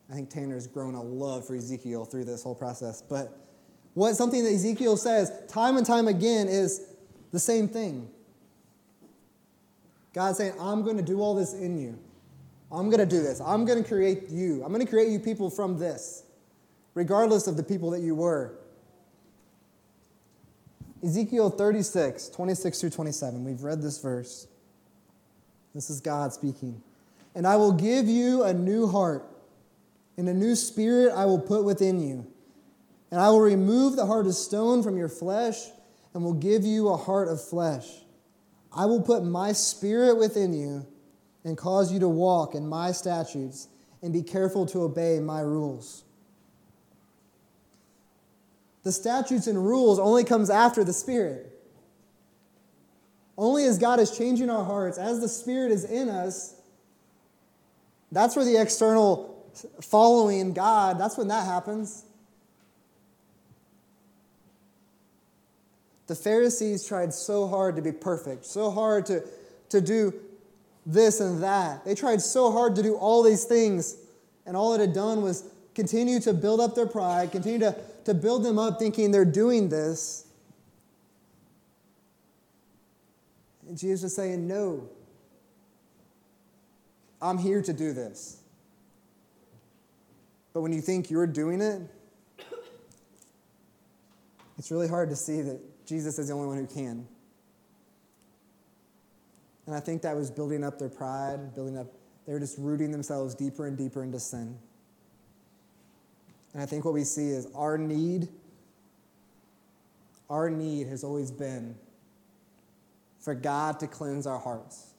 I 0.08 0.14
think 0.14 0.30
Tanner's 0.30 0.68
grown 0.68 0.94
a 0.94 1.02
love 1.02 1.46
for 1.46 1.56
Ezekiel 1.56 2.04
through 2.04 2.26
this 2.26 2.44
whole 2.44 2.54
process. 2.54 3.02
But 3.02 3.45
what 3.96 4.14
something 4.14 4.44
that 4.44 4.52
Ezekiel 4.52 4.98
says 4.98 5.32
time 5.48 5.78
and 5.78 5.86
time 5.86 6.06
again 6.06 6.48
is 6.48 6.82
the 7.32 7.38
same 7.38 7.66
thing. 7.66 8.10
God 10.12 10.36
saying, 10.36 10.52
I'm 10.60 10.82
going 10.82 10.98
to 10.98 11.02
do 11.02 11.22
all 11.22 11.34
this 11.34 11.54
in 11.54 11.80
you. 11.80 11.98
I'm 12.70 12.90
going 12.90 13.00
to 13.00 13.06
do 13.06 13.22
this. 13.22 13.40
I'm 13.40 13.64
going 13.64 13.82
to 13.82 13.88
create 13.88 14.28
you. 14.28 14.62
I'm 14.62 14.70
going 14.70 14.84
to 14.84 14.90
create 14.90 15.08
you 15.08 15.18
people 15.18 15.48
from 15.48 15.78
this, 15.78 16.24
regardless 16.92 17.46
of 17.46 17.56
the 17.56 17.62
people 17.62 17.88
that 17.92 18.02
you 18.02 18.14
were. 18.14 18.58
Ezekiel 21.02 21.48
36, 21.48 22.28
26 22.28 22.78
through 22.78 22.90
27. 22.90 23.44
We've 23.44 23.62
read 23.62 23.80
this 23.80 23.96
verse. 23.96 24.46
This 25.74 25.88
is 25.88 26.02
God 26.02 26.34
speaking. 26.34 26.82
And 27.34 27.46
I 27.46 27.56
will 27.56 27.72
give 27.72 28.08
you 28.08 28.44
a 28.44 28.52
new 28.52 28.88
heart, 28.88 29.26
and 30.18 30.28
a 30.28 30.34
new 30.34 30.54
spirit 30.54 31.14
I 31.14 31.24
will 31.24 31.40
put 31.40 31.64
within 31.64 32.06
you. 32.06 32.26
And 33.10 33.20
I 33.20 33.30
will 33.30 33.40
remove 33.40 33.96
the 33.96 34.06
heart 34.06 34.26
of 34.26 34.34
stone 34.34 34.82
from 34.82 34.96
your 34.96 35.08
flesh, 35.08 35.56
and 36.12 36.24
will 36.24 36.32
give 36.32 36.64
you 36.64 36.88
a 36.88 36.96
heart 36.96 37.28
of 37.28 37.42
flesh. 37.42 37.86
I 38.72 38.86
will 38.86 39.02
put 39.02 39.24
my 39.24 39.52
spirit 39.52 40.18
within 40.18 40.52
you, 40.52 40.86
and 41.44 41.56
cause 41.56 41.92
you 41.92 42.00
to 42.00 42.08
walk 42.08 42.54
in 42.54 42.66
my 42.66 42.92
statutes, 42.92 43.68
and 44.02 44.12
be 44.12 44.22
careful 44.22 44.66
to 44.66 44.82
obey 44.82 45.20
my 45.20 45.40
rules. 45.40 46.04
The 48.82 48.92
statutes 48.92 49.46
and 49.46 49.64
rules 49.64 49.98
only 49.98 50.24
comes 50.24 50.48
after 50.48 50.84
the 50.84 50.92
spirit. 50.92 51.52
Only 53.38 53.64
as 53.64 53.78
God 53.78 54.00
is 54.00 54.16
changing 54.16 54.48
our 54.48 54.64
hearts, 54.64 54.96
as 54.96 55.20
the 55.20 55.28
Spirit 55.28 55.70
is 55.70 55.84
in 55.84 56.08
us, 56.08 56.54
that's 58.10 58.34
where 58.34 58.44
the 58.44 58.56
external 58.56 59.44
following 59.82 60.54
God, 60.54 60.98
that's 60.98 61.18
when 61.18 61.28
that 61.28 61.44
happens. 61.44 62.05
The 66.06 66.14
Pharisees 66.14 66.86
tried 66.86 67.12
so 67.12 67.48
hard 67.48 67.76
to 67.76 67.82
be 67.82 67.92
perfect, 67.92 68.44
so 68.44 68.70
hard 68.70 69.06
to, 69.06 69.24
to 69.70 69.80
do 69.80 70.14
this 70.84 71.20
and 71.20 71.42
that. 71.42 71.84
They 71.84 71.94
tried 71.94 72.22
so 72.22 72.52
hard 72.52 72.76
to 72.76 72.82
do 72.82 72.94
all 72.94 73.22
these 73.22 73.44
things, 73.44 73.96
and 74.46 74.56
all 74.56 74.74
it 74.74 74.80
had 74.80 74.92
done 74.92 75.22
was 75.22 75.44
continue 75.74 76.20
to 76.20 76.32
build 76.32 76.60
up 76.60 76.74
their 76.74 76.86
pride, 76.86 77.32
continue 77.32 77.58
to, 77.58 77.76
to 78.04 78.14
build 78.14 78.44
them 78.44 78.58
up 78.58 78.78
thinking 78.78 79.10
they're 79.10 79.24
doing 79.24 79.68
this. 79.68 80.26
And 83.68 83.76
Jesus 83.76 84.04
was 84.04 84.14
saying, 84.14 84.46
No, 84.46 84.88
I'm 87.20 87.36
here 87.36 87.62
to 87.62 87.72
do 87.72 87.92
this. 87.92 88.38
But 90.52 90.60
when 90.62 90.72
you 90.72 90.80
think 90.80 91.10
you're 91.10 91.26
doing 91.26 91.60
it, 91.60 91.82
it's 94.56 94.70
really 94.70 94.88
hard 94.88 95.10
to 95.10 95.16
see 95.16 95.42
that 95.42 95.60
Jesus 95.86 96.18
is 96.18 96.28
the 96.28 96.34
only 96.34 96.48
one 96.48 96.58
who 96.58 96.66
can. 96.66 97.06
And 99.66 99.74
I 99.74 99.80
think 99.80 100.02
that 100.02 100.14
was 100.14 100.30
building 100.30 100.62
up 100.62 100.78
their 100.78 100.88
pride, 100.88 101.54
building 101.54 101.78
up, 101.78 101.86
they 102.26 102.32
were 102.32 102.40
just 102.40 102.58
rooting 102.58 102.90
themselves 102.90 103.34
deeper 103.34 103.66
and 103.66 103.76
deeper 103.76 104.02
into 104.02 104.20
sin. 104.20 104.58
And 106.52 106.62
I 106.62 106.66
think 106.66 106.84
what 106.84 106.94
we 106.94 107.04
see 107.04 107.28
is 107.28 107.48
our 107.54 107.78
need, 107.78 108.28
our 110.30 110.50
need 110.50 110.86
has 110.88 111.04
always 111.04 111.30
been 111.30 111.76
for 113.20 113.34
God 113.34 113.80
to 113.80 113.86
cleanse 113.86 114.26
our 114.26 114.38
hearts. 114.38 114.94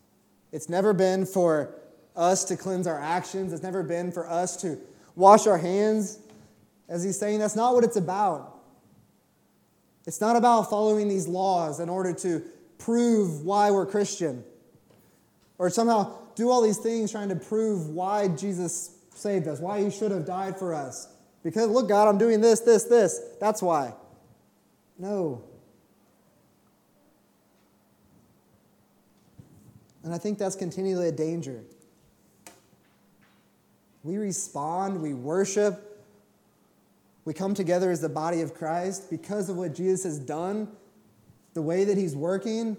It's 0.52 0.70
never 0.70 0.94
been 0.94 1.26
for 1.26 1.76
us 2.16 2.44
to 2.46 2.58
cleanse 2.58 2.88
our 2.88 3.00
actions. 3.00 3.54
It's 3.54 3.64
never 3.64 3.84
been 3.84 4.12
for 4.12 4.30
us 4.30 4.58
to 4.58 4.78
wash 5.16 5.48
our 5.48 5.58
hands. 5.58 6.20
As 6.90 7.04
he's 7.04 7.18
saying, 7.18 7.40
that's 7.40 7.56
not 7.56 7.74
what 7.74 7.84
it's 7.84 7.98
about. 7.98 8.57
It's 10.08 10.22
not 10.22 10.38
about 10.38 10.70
following 10.70 11.10
these 11.10 11.28
laws 11.28 11.82
in 11.82 11.90
order 11.90 12.14
to 12.14 12.42
prove 12.78 13.44
why 13.44 13.70
we're 13.72 13.86
Christian 13.86 14.42
or 15.58 15.70
somehow 15.70 16.16
do 16.36 16.50
all 16.50 16.62
these 16.62 16.78
things 16.78 17.12
trying 17.12 17.28
to 17.28 17.36
prove 17.36 17.90
why 17.90 18.30
Jesus 18.30 18.96
saved 19.14 19.50
us, 19.50 19.60
why 19.60 19.84
he 19.84 19.90
should 19.90 20.12
have 20.12 20.26
died 20.26 20.58
for 20.58 20.74
us. 20.74 21.10
Because, 21.44 21.68
look, 21.68 21.90
God, 21.90 22.08
I'm 22.08 22.18
doing 22.18 22.40
this, 22.40 22.62
this, 22.62 22.86
this. 22.86 23.20
That's 23.42 23.62
why. 23.62 23.94
No. 24.98 25.44
And 30.04 30.14
I 30.14 30.18
think 30.18 30.38
that's 30.38 30.56
continually 30.56 31.10
a 31.10 31.12
danger. 31.12 31.64
We 34.04 34.18
respond, 34.18 35.02
we 35.02 35.14
worship, 35.14 35.87
we 37.28 37.34
come 37.34 37.54
together 37.54 37.92
as 37.92 38.00
the 38.00 38.08
body 38.08 38.40
of 38.40 38.54
Christ 38.54 39.10
because 39.10 39.50
of 39.50 39.58
what 39.58 39.76
Jesus 39.76 40.06
has 40.06 40.18
done, 40.18 40.70
the 41.56 41.62
way 41.62 41.84
that 41.84 41.98
he's 41.98 42.16
working. 42.16 42.78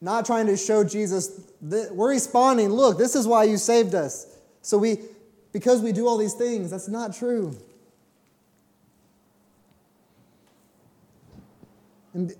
Not 0.00 0.24
trying 0.24 0.46
to 0.46 0.56
show 0.56 0.84
Jesus, 0.84 1.40
that 1.62 1.92
we're 1.92 2.10
responding, 2.10 2.68
look, 2.68 2.98
this 2.98 3.16
is 3.16 3.26
why 3.26 3.42
you 3.42 3.56
saved 3.56 3.96
us. 3.96 4.38
So 4.62 4.78
we, 4.78 4.98
because 5.52 5.82
we 5.82 5.90
do 5.90 6.06
all 6.06 6.16
these 6.18 6.34
things, 6.34 6.70
that's 6.70 6.86
not 6.86 7.16
true. 7.16 7.58
And 12.14 12.32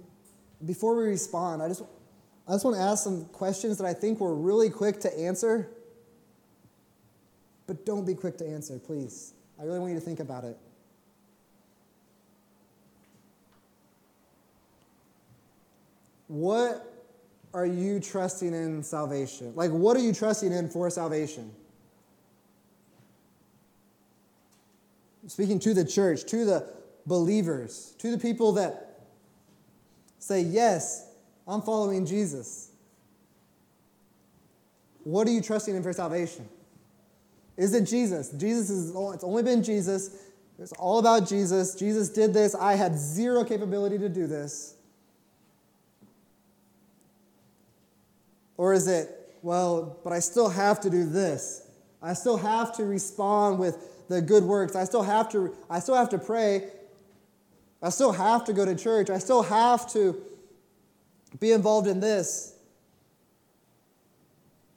before 0.65 0.95
we 0.95 1.03
respond, 1.03 1.63
I 1.65 1.69
just 1.69 1.83
I 2.47 2.53
just 2.53 2.65
want 2.65 2.77
to 2.77 2.83
ask 2.83 3.03
some 3.03 3.25
questions 3.25 3.79
that 3.79 3.89
I 3.89 3.93
think 3.93 4.21
we're 4.21 4.35
really 4.35 4.71
quick 4.71 5.01
to 5.01 5.19
answer. 5.19 5.69
But 7.67 7.85
don't 7.85 8.07
be 8.07 8.15
quick 8.15 8.39
to 8.39 8.47
answer, 8.47 8.79
please. 8.79 9.33
I 9.59 9.65
really 9.65 9.81
want 9.81 9.93
you 9.93 9.99
to 9.99 10.05
think 10.05 10.21
about 10.21 10.45
it. 10.45 10.57
What 16.29 16.93
are 17.55 17.67
you 17.67 18.01
trusting 18.01 18.53
in 18.53 18.83
salvation? 18.83 19.53
Like, 19.55 19.71
what 19.71 19.97
are 19.97 20.01
you 20.01 20.13
trusting 20.13 20.53
in 20.53 20.69
for 20.69 20.91
salvation? 20.91 21.51
Speaking 25.27 25.59
to 25.61 25.75
the 25.75 25.85
church, 25.85 26.25
to 26.27 26.45
the 26.45 26.73
believers, 27.07 27.95
to 27.99 28.11
the 28.11 28.19
people 28.19 28.53
that 28.53 29.01
say, 30.19 30.41
Yes, 30.41 31.09
I'm 31.49 31.63
following 31.63 32.07
Jesus. 32.07 32.71
What 35.03 35.27
are 35.29 35.31
you 35.31 35.41
trusting 35.41 35.75
in 35.75 35.83
for 35.83 35.93
salvation? 35.93 36.49
Is 37.57 37.75
it 37.75 37.85
Jesus? 37.85 38.31
Jesus 38.31 38.71
is, 38.71 38.91
it's 38.91 39.25
only 39.25 39.43
been 39.43 39.63
Jesus. 39.63 40.25
It's 40.59 40.73
all 40.73 40.99
about 40.99 41.29
Jesus. 41.29 41.75
Jesus 41.75 42.09
did 42.09 42.35
this. 42.35 42.55
I 42.55 42.75
had 42.75 42.97
zero 42.97 43.45
capability 43.45 43.99
to 43.99 44.09
do 44.09 44.27
this. 44.27 44.76
Or 48.57 48.73
is 48.73 48.87
it, 48.89 49.11
well, 49.43 49.99
but 50.03 50.13
I 50.13 50.21
still 50.21 50.49
have 50.49 50.81
to 50.81 50.91
do 50.91 51.05
this. 51.05 51.67
I 52.03 52.15
still 52.15 52.37
have 52.37 52.77
to 52.77 52.85
respond 52.85 53.59
with 53.59 54.09
the 54.09 54.21
good 54.21 54.45
works. 54.45 54.77
I 54.77 54.85
still 54.85 55.03
have 55.03 55.31
to, 55.33 55.55
I 55.69 55.81
still 55.81 55.95
have 55.95 56.11
to 56.11 56.19
pray. 56.19 56.69
I 57.83 57.91
still 57.91 58.13
have 58.13 58.45
to 58.45 58.53
go 58.53 58.65
to 58.65 58.75
church. 58.75 59.11
I 59.11 59.19
still 59.19 59.43
have 59.43 59.91
to 59.93 60.21
be 61.39 61.53
involved 61.53 61.87
in 61.87 62.01
this? 62.01 62.55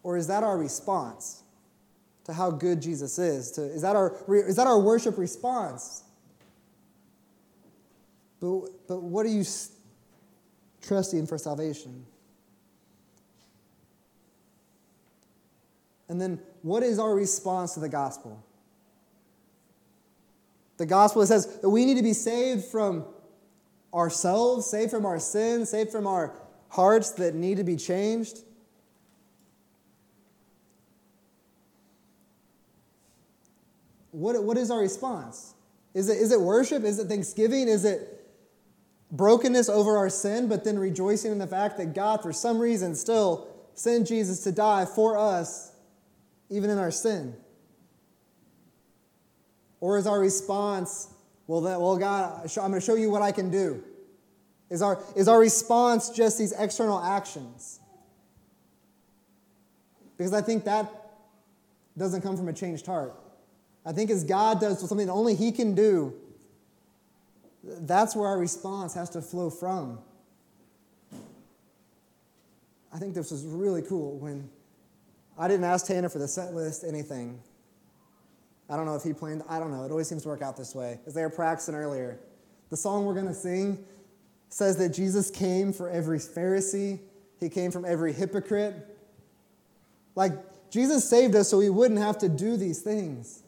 Or 0.03 0.17
is 0.17 0.27
that 0.27 0.43
our 0.43 0.57
response 0.57 1.43
to 2.25 2.33
how 2.33 2.51
good 2.51 2.81
Jesus 2.81 3.19
is? 3.19 3.51
To, 3.51 3.63
is, 3.63 3.81
that 3.81 3.95
our, 3.95 4.15
is 4.29 4.55
that 4.55 4.67
our 4.67 4.79
worship 4.79 5.17
response? 5.17 6.03
But, 8.39 8.87
but 8.87 9.01
what 9.01 9.25
are 9.25 9.29
you 9.29 9.43
trusting 10.81 11.27
for 11.27 11.37
salvation? 11.37 12.05
And 16.09 16.19
then, 16.19 16.39
what 16.63 16.83
is 16.83 16.99
our 16.99 17.13
response 17.13 17.75
to 17.75 17.79
the 17.79 17.89
gospel? 17.89 18.43
The 20.77 20.85
gospel 20.85 21.25
says 21.25 21.59
that 21.59 21.69
we 21.69 21.85
need 21.85 21.97
to 21.97 22.03
be 22.03 22.13
saved 22.13 22.65
from 22.65 23.05
ourselves, 23.93 24.65
saved 24.65 24.91
from 24.91 25.05
our 25.05 25.19
sins, 25.19 25.69
saved 25.69 25.91
from 25.91 26.07
our 26.07 26.33
hearts 26.69 27.11
that 27.11 27.35
need 27.35 27.57
to 27.57 27.63
be 27.63 27.75
changed? 27.75 28.39
What, 34.11 34.43
what 34.43 34.57
is 34.57 34.71
our 34.71 34.79
response? 34.79 35.53
Is 35.93 36.09
it, 36.09 36.17
is 36.17 36.31
it 36.31 36.39
worship? 36.39 36.83
Is 36.83 36.99
it 36.99 37.07
thanksgiving? 37.07 37.67
Is 37.67 37.85
it 37.85 38.15
brokenness 39.11 39.69
over 39.69 39.97
our 39.97 40.09
sin, 40.09 40.47
but 40.47 40.63
then 40.63 40.77
rejoicing 40.77 41.31
in 41.31 41.39
the 41.39 41.47
fact 41.47 41.77
that 41.77 41.95
God, 41.95 42.21
for 42.21 42.31
some 42.31 42.59
reason, 42.59 42.95
still 42.95 43.47
sent 43.73 44.07
Jesus 44.07 44.43
to 44.43 44.51
die 44.51 44.85
for 44.85 45.17
us, 45.17 45.71
even 46.49 46.69
in 46.69 46.77
our 46.77 46.91
sin? 46.91 47.35
Or 49.79 49.97
is 49.97 50.07
our 50.07 50.19
response, 50.19 51.07
well, 51.47 51.61
that, 51.61 51.79
well 51.79 51.97
God, 51.97 52.49
I'm 52.57 52.71
going 52.71 52.73
to 52.73 52.85
show 52.85 52.95
you 52.95 53.09
what 53.09 53.21
I 53.21 53.31
can 53.31 53.49
do? 53.49 53.83
Is 54.69 54.81
our, 54.81 55.01
is 55.15 55.27
our 55.27 55.39
response 55.39 56.09
just 56.09 56.37
these 56.37 56.51
external 56.51 57.01
actions? 57.01 57.79
Because 60.17 60.33
I 60.33 60.41
think 60.41 60.65
that 60.65 60.91
doesn't 61.97 62.21
come 62.21 62.37
from 62.37 62.47
a 62.49 62.53
changed 62.53 62.85
heart. 62.85 63.13
I 63.85 63.93
think 63.93 64.11
as 64.11 64.23
God 64.23 64.59
does 64.59 64.79
something 64.79 65.07
that 65.07 65.13
only 65.13 65.33
He 65.33 65.51
can 65.51 65.73
do, 65.73 66.13
that's 67.63 68.15
where 68.15 68.27
our 68.27 68.37
response 68.37 68.93
has 68.93 69.09
to 69.11 69.21
flow 69.21 69.49
from. 69.49 69.99
I 72.93 72.97
think 72.97 73.13
this 73.13 73.31
is 73.31 73.43
really 73.45 73.81
cool 73.81 74.17
when 74.17 74.49
I 75.39 75.47
didn't 75.47 75.63
ask 75.63 75.87
Tanner 75.87 76.09
for 76.09 76.19
the 76.19 76.27
set 76.27 76.53
list, 76.53 76.83
anything. 76.83 77.39
I 78.69 78.75
don't 78.75 78.85
know 78.85 78.95
if 78.95 79.03
he 79.03 79.13
planned, 79.13 79.41
I 79.47 79.57
don't 79.57 79.71
know. 79.71 79.85
It 79.85 79.91
always 79.91 80.07
seems 80.07 80.23
to 80.23 80.29
work 80.29 80.41
out 80.41 80.57
this 80.57 80.75
way. 80.75 80.99
As 81.07 81.13
they 81.13 81.21
were 81.21 81.29
practicing 81.29 81.73
earlier, 81.73 82.19
the 82.69 82.77
song 82.77 83.05
we're 83.05 83.13
going 83.13 83.27
to 83.27 83.33
sing, 83.33 83.83
says 84.49 84.77
that 84.77 84.89
Jesus 84.89 85.31
came 85.31 85.71
for 85.71 85.89
every 85.89 86.19
Pharisee, 86.19 86.99
he 87.39 87.49
came 87.49 87.71
from 87.71 87.85
every 87.85 88.11
hypocrite. 88.11 88.75
Like, 90.15 90.33
Jesus 90.69 91.09
saved 91.09 91.35
us 91.35 91.47
so 91.47 91.57
we 91.57 91.69
wouldn't 91.69 91.99
have 91.99 92.17
to 92.19 92.29
do 92.29 92.57
these 92.57 92.81
things. 92.81 93.41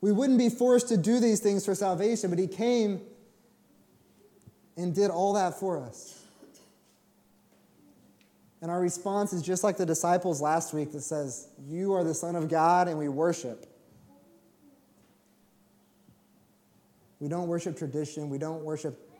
We 0.00 0.10
wouldn't 0.10 0.38
be 0.38 0.48
forced 0.48 0.88
to 0.88 0.96
do 0.96 1.20
these 1.20 1.40
things 1.40 1.64
for 1.64 1.74
salvation, 1.74 2.30
but 2.30 2.38
he 2.38 2.48
came 2.48 3.02
and 4.76 4.94
did 4.94 5.10
all 5.10 5.34
that 5.34 5.60
for 5.60 5.78
us. 5.78 6.21
And 8.62 8.70
our 8.70 8.80
response 8.80 9.32
is 9.32 9.42
just 9.42 9.64
like 9.64 9.76
the 9.76 9.84
disciples 9.84 10.40
last 10.40 10.72
week 10.72 10.92
that 10.92 11.02
says, 11.02 11.48
You 11.68 11.94
are 11.94 12.04
the 12.04 12.14
Son 12.14 12.36
of 12.36 12.48
God, 12.48 12.86
and 12.86 12.96
we 12.96 13.08
worship. 13.08 13.66
We 17.18 17.28
don't 17.28 17.48
worship 17.48 17.76
tradition. 17.76 18.30
We 18.30 18.38
don't 18.38 18.62
worship 18.62 19.10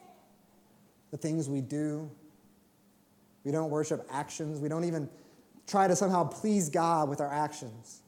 the 1.11 1.17
things 1.17 1.49
we 1.49 1.61
do. 1.61 2.09
We 3.45 3.51
don't 3.51 3.71
worship 3.71 4.07
actions. 4.11 4.61
We 4.61 4.69
don't 4.69 4.85
even 4.85 5.09
try 5.67 5.89
to 5.89 5.97
somehow 5.97 6.29
please 6.29 6.69
God 6.69 7.09
with 7.09 7.21
our 7.21 7.33
actions. 7.33 8.01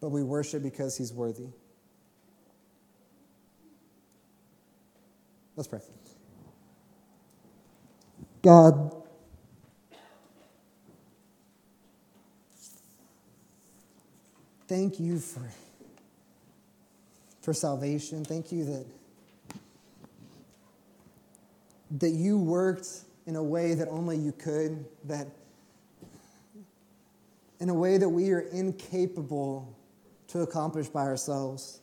But 0.00 0.10
we 0.10 0.22
worship 0.22 0.62
because 0.62 0.98
He's 0.98 1.14
worthy. 1.14 1.48
Let's 5.56 5.66
pray. 5.66 5.80
God, 8.42 8.94
thank 14.68 15.00
you 15.00 15.18
for, 15.18 15.48
for 17.42 17.52
salvation. 17.52 18.24
Thank 18.24 18.52
you 18.52 18.64
that, 18.64 18.86
that 21.98 22.10
you 22.10 22.38
worked 22.38 22.88
in 23.26 23.34
a 23.36 23.42
way 23.42 23.74
that 23.74 23.88
only 23.88 24.16
you 24.16 24.32
could, 24.32 24.84
that 25.04 25.26
in 27.60 27.68
a 27.68 27.74
way 27.74 27.98
that 27.98 28.08
we 28.08 28.30
are 28.30 28.40
incapable 28.40 29.76
to 30.28 30.40
accomplish 30.40 30.86
by 30.88 31.02
ourselves. 31.02 31.80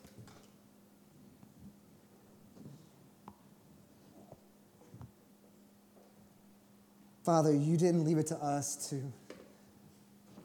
Father, 7.26 7.52
you 7.52 7.76
didn't 7.76 8.04
leave 8.04 8.20
it 8.20 8.28
to 8.28 8.36
us 8.36 8.76
to, 8.90 9.02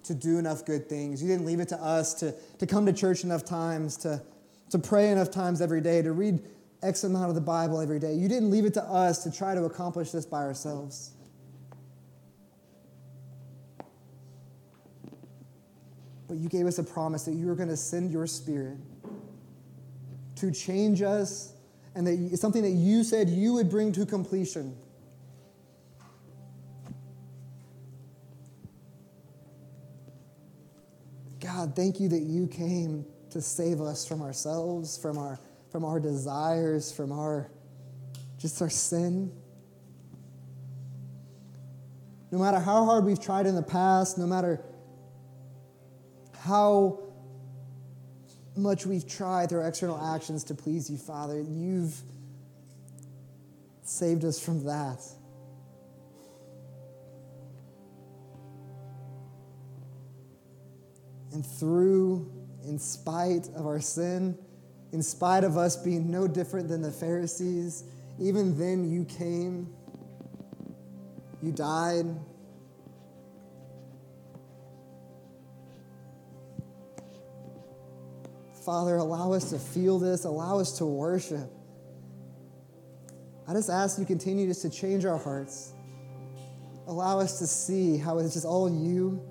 to 0.05 0.15
do 0.15 0.39
enough 0.39 0.65
good 0.65 0.89
things. 0.89 1.23
You 1.23 1.29
didn't 1.29 1.45
leave 1.45 1.61
it 1.61 1.69
to 1.69 1.77
us 1.77 2.15
to, 2.15 2.35
to 2.59 2.67
come 2.67 2.87
to 2.87 2.93
church 2.95 3.23
enough 3.23 3.45
times, 3.45 3.99
to, 3.99 4.23
to 4.71 4.79
pray 4.79 5.11
enough 5.11 5.31
times 5.31 5.61
every 5.61 5.83
day, 5.83 6.01
to 6.01 6.13
read 6.13 6.41
X 6.83 7.05
amount 7.05 7.29
of 7.29 7.35
the 7.35 7.41
Bible 7.43 7.83
every 7.83 7.99
day. 7.99 8.15
You 8.15 8.29
didn't 8.29 8.51
leave 8.51 8.65
it 8.65 8.73
to 8.75 8.83
us 8.83 9.23
to 9.25 9.31
try 9.31 9.55
to 9.55 9.65
accomplish 9.65 10.11
this 10.11 10.25
by 10.25 10.39
ourselves. 10.39 11.11
But 16.29 16.39
you 16.39 16.49
gave 16.49 16.65
us 16.65 16.79
a 16.79 16.85
promise 16.85 17.25
that 17.25 17.33
you 17.33 17.47
were 17.47 17.57
going 17.57 17.69
to 17.69 17.77
send 17.77 18.11
your 18.11 18.27
spirit 18.27 18.79
to 20.37 20.51
change 20.51 21.03
us 21.03 21.53
and 21.95 22.07
that 22.07 22.13
it's 22.13 22.41
something 22.41 22.63
that 22.63 22.71
you 22.71 23.05
said 23.05 23.29
you 23.29 23.53
would 23.53 23.69
bring 23.69 23.93
to 23.93 24.07
completion. 24.07 24.75
God, 31.53 31.75
thank 31.75 31.99
you 31.99 32.09
that 32.11 32.21
you 32.21 32.47
came 32.47 33.05
to 33.31 33.43
save 33.43 33.81
us 33.81 34.07
from 34.07 34.23
ourselves, 34.23 34.97
from 34.97 35.19
our, 35.19 35.41
from 35.71 35.85
our 35.85 35.99
desires, 35.99 36.93
from 36.93 37.11
our 37.13 37.51
just 38.39 38.63
our 38.63 38.71
sin. 38.71 39.33
No 42.31 42.39
matter 42.39 42.59
how 42.61 42.85
hard 42.85 43.05
we've 43.05 43.21
tried 43.21 43.47
in 43.47 43.57
the 43.57 43.63
past, 43.63 44.17
no 44.17 44.27
matter 44.27 44.63
how 46.39 47.01
much 48.57 48.87
we've 48.87 49.07
tried 49.07 49.49
through 49.49 49.67
external 49.67 49.99
actions 50.15 50.45
to 50.45 50.55
please 50.55 50.89
you, 50.89 50.97
Father, 50.97 51.41
you've 51.41 52.01
saved 53.83 54.25
us 54.25 54.39
from 54.39 54.65
that. 54.65 55.05
And 61.33 61.47
through, 61.47 62.31
in 62.65 62.79
spite 62.79 63.49
of 63.55 63.67
our 63.67 63.81
sin, 63.81 64.37
in 64.93 65.03
spite 65.03 65.45
of 65.45 65.57
us 65.57 65.77
being 65.77 66.11
no 66.11 66.27
different 66.27 66.69
than 66.69 66.83
the 66.83 66.91
Pharisees, 66.91 67.85
even 68.19 68.59
then 68.59 68.91
you 68.91 69.05
came, 69.05 69.73
you 71.43 71.53
died. 71.53 72.07
Father, 78.65 78.97
allow 78.97 79.33
us 79.33 79.51
to 79.51 79.59
feel 79.59 79.99
this, 79.99 80.25
allow 80.25 80.59
us 80.59 80.79
to 80.79 80.85
worship. 80.85 81.51
I 83.49 83.53
just 83.53 83.71
ask 83.71 83.99
you 83.99 84.05
continue 84.05 84.47
just 84.47 84.63
to 84.63 84.71
change 84.71 85.05
our 85.05 85.19
hearts. 85.19 85.73
Allow 86.87 87.21
us 87.21 87.39
to 87.39 87.47
see 87.47 87.97
how 87.97 88.19
it's 88.19 88.35
just 88.35 88.47
all 88.47 88.69
you 88.69 89.25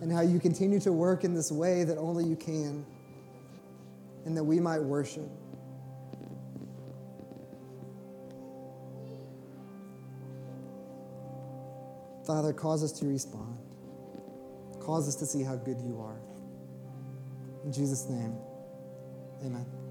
and 0.00 0.12
how 0.12 0.20
you 0.20 0.38
continue 0.38 0.80
to 0.80 0.92
work 0.92 1.24
in 1.24 1.34
this 1.34 1.50
way 1.50 1.84
that 1.84 1.98
only 1.98 2.24
you 2.24 2.36
can, 2.36 2.84
and 4.24 4.36
that 4.36 4.44
we 4.44 4.60
might 4.60 4.80
worship. 4.80 5.28
Father, 12.26 12.52
cause 12.52 12.82
us 12.82 12.92
to 12.92 13.06
respond. 13.06 13.56
Cause 14.80 15.08
us 15.08 15.14
to 15.16 15.26
see 15.26 15.42
how 15.42 15.56
good 15.56 15.80
you 15.80 16.00
are. 16.00 16.20
In 17.64 17.72
Jesus' 17.72 18.08
name, 18.08 18.36
amen. 19.44 19.85